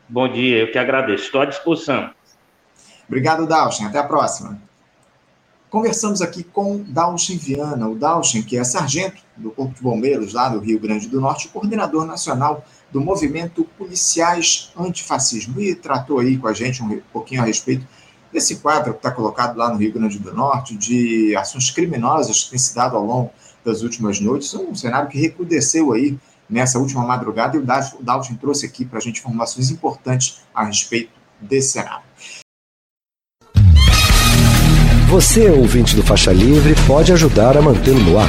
Bom 0.09 0.31
dia, 0.31 0.59
eu 0.59 0.73
que 0.73 0.79
agradeço. 0.79 1.25
Estou 1.25 1.41
à 1.41 1.47
disposição. 1.47 2.11
Obrigado, 3.07 3.47
Dalton. 3.47 3.87
Até 3.87 3.99
a 3.99 4.05
próxima. 4.05 4.61
Conversamos 5.71 6.21
aqui 6.21 6.43
com 6.43 6.83
Dalchen 6.83 7.39
Viana, 7.39 7.89
o 7.89 7.95
Dalchen, 7.95 8.43
que 8.43 8.59
é 8.59 8.65
sargento 8.65 9.23
do 9.37 9.53
Corpo 9.53 9.73
de 9.73 9.81
Bombeiros 9.81 10.35
lá 10.35 10.49
do 10.49 10.59
Rio 10.59 10.81
Grande 10.81 11.07
do 11.07 11.21
Norte, 11.21 11.47
coordenador 11.47 12.05
nacional 12.05 12.65
do 12.91 13.01
movimento 13.01 13.65
Policiais 13.79 14.71
Antifascismo, 14.77 15.61
e 15.61 15.75
tratou 15.75 16.19
aí 16.19 16.37
com 16.37 16.49
a 16.49 16.53
gente 16.53 16.83
um 16.83 17.01
pouquinho 17.13 17.43
a 17.43 17.45
respeito 17.45 17.87
desse 18.33 18.57
quadro 18.57 18.93
que 18.93 18.99
está 18.99 19.11
colocado 19.11 19.57
lá 19.57 19.71
no 19.71 19.77
Rio 19.77 19.93
Grande 19.93 20.19
do 20.19 20.33
Norte, 20.33 20.77
de 20.77 21.35
ações 21.37 21.71
criminosas 21.71 22.45
que 22.45 22.51
têm 22.51 22.59
se 22.59 22.75
dado 22.75 22.97
ao 22.97 23.05
longo 23.05 23.31
das 23.65 23.83
últimas 23.83 24.21
noites, 24.21 24.55
um 24.55 24.75
cenário 24.75 25.09
que 25.09 25.21
recrudesceu 25.21 25.93
aí 25.93 26.19
nessa 26.49 26.79
última 26.79 27.05
madrugada, 27.05 27.57
e 27.57 27.61
o 27.61 27.65
Dalton 27.65 28.35
trouxe 28.35 28.67
aqui 28.67 28.85
para 28.85 28.99
a 28.99 29.01
gente 29.01 29.21
informações 29.21 29.71
importantes 29.71 30.41
a 30.55 30.65
respeito 30.65 31.11
desse 31.41 31.73
cenário. 31.73 32.05
Você, 35.09 35.49
ouvinte 35.49 35.97
do 35.97 36.05
Faixa 36.05 36.33
Livre, 36.33 36.75
pode 36.87 37.13
ajudar 37.13 37.57
a 37.57 37.63
mantê-lo 37.63 38.01
no 38.01 38.19
ar. 38.19 38.29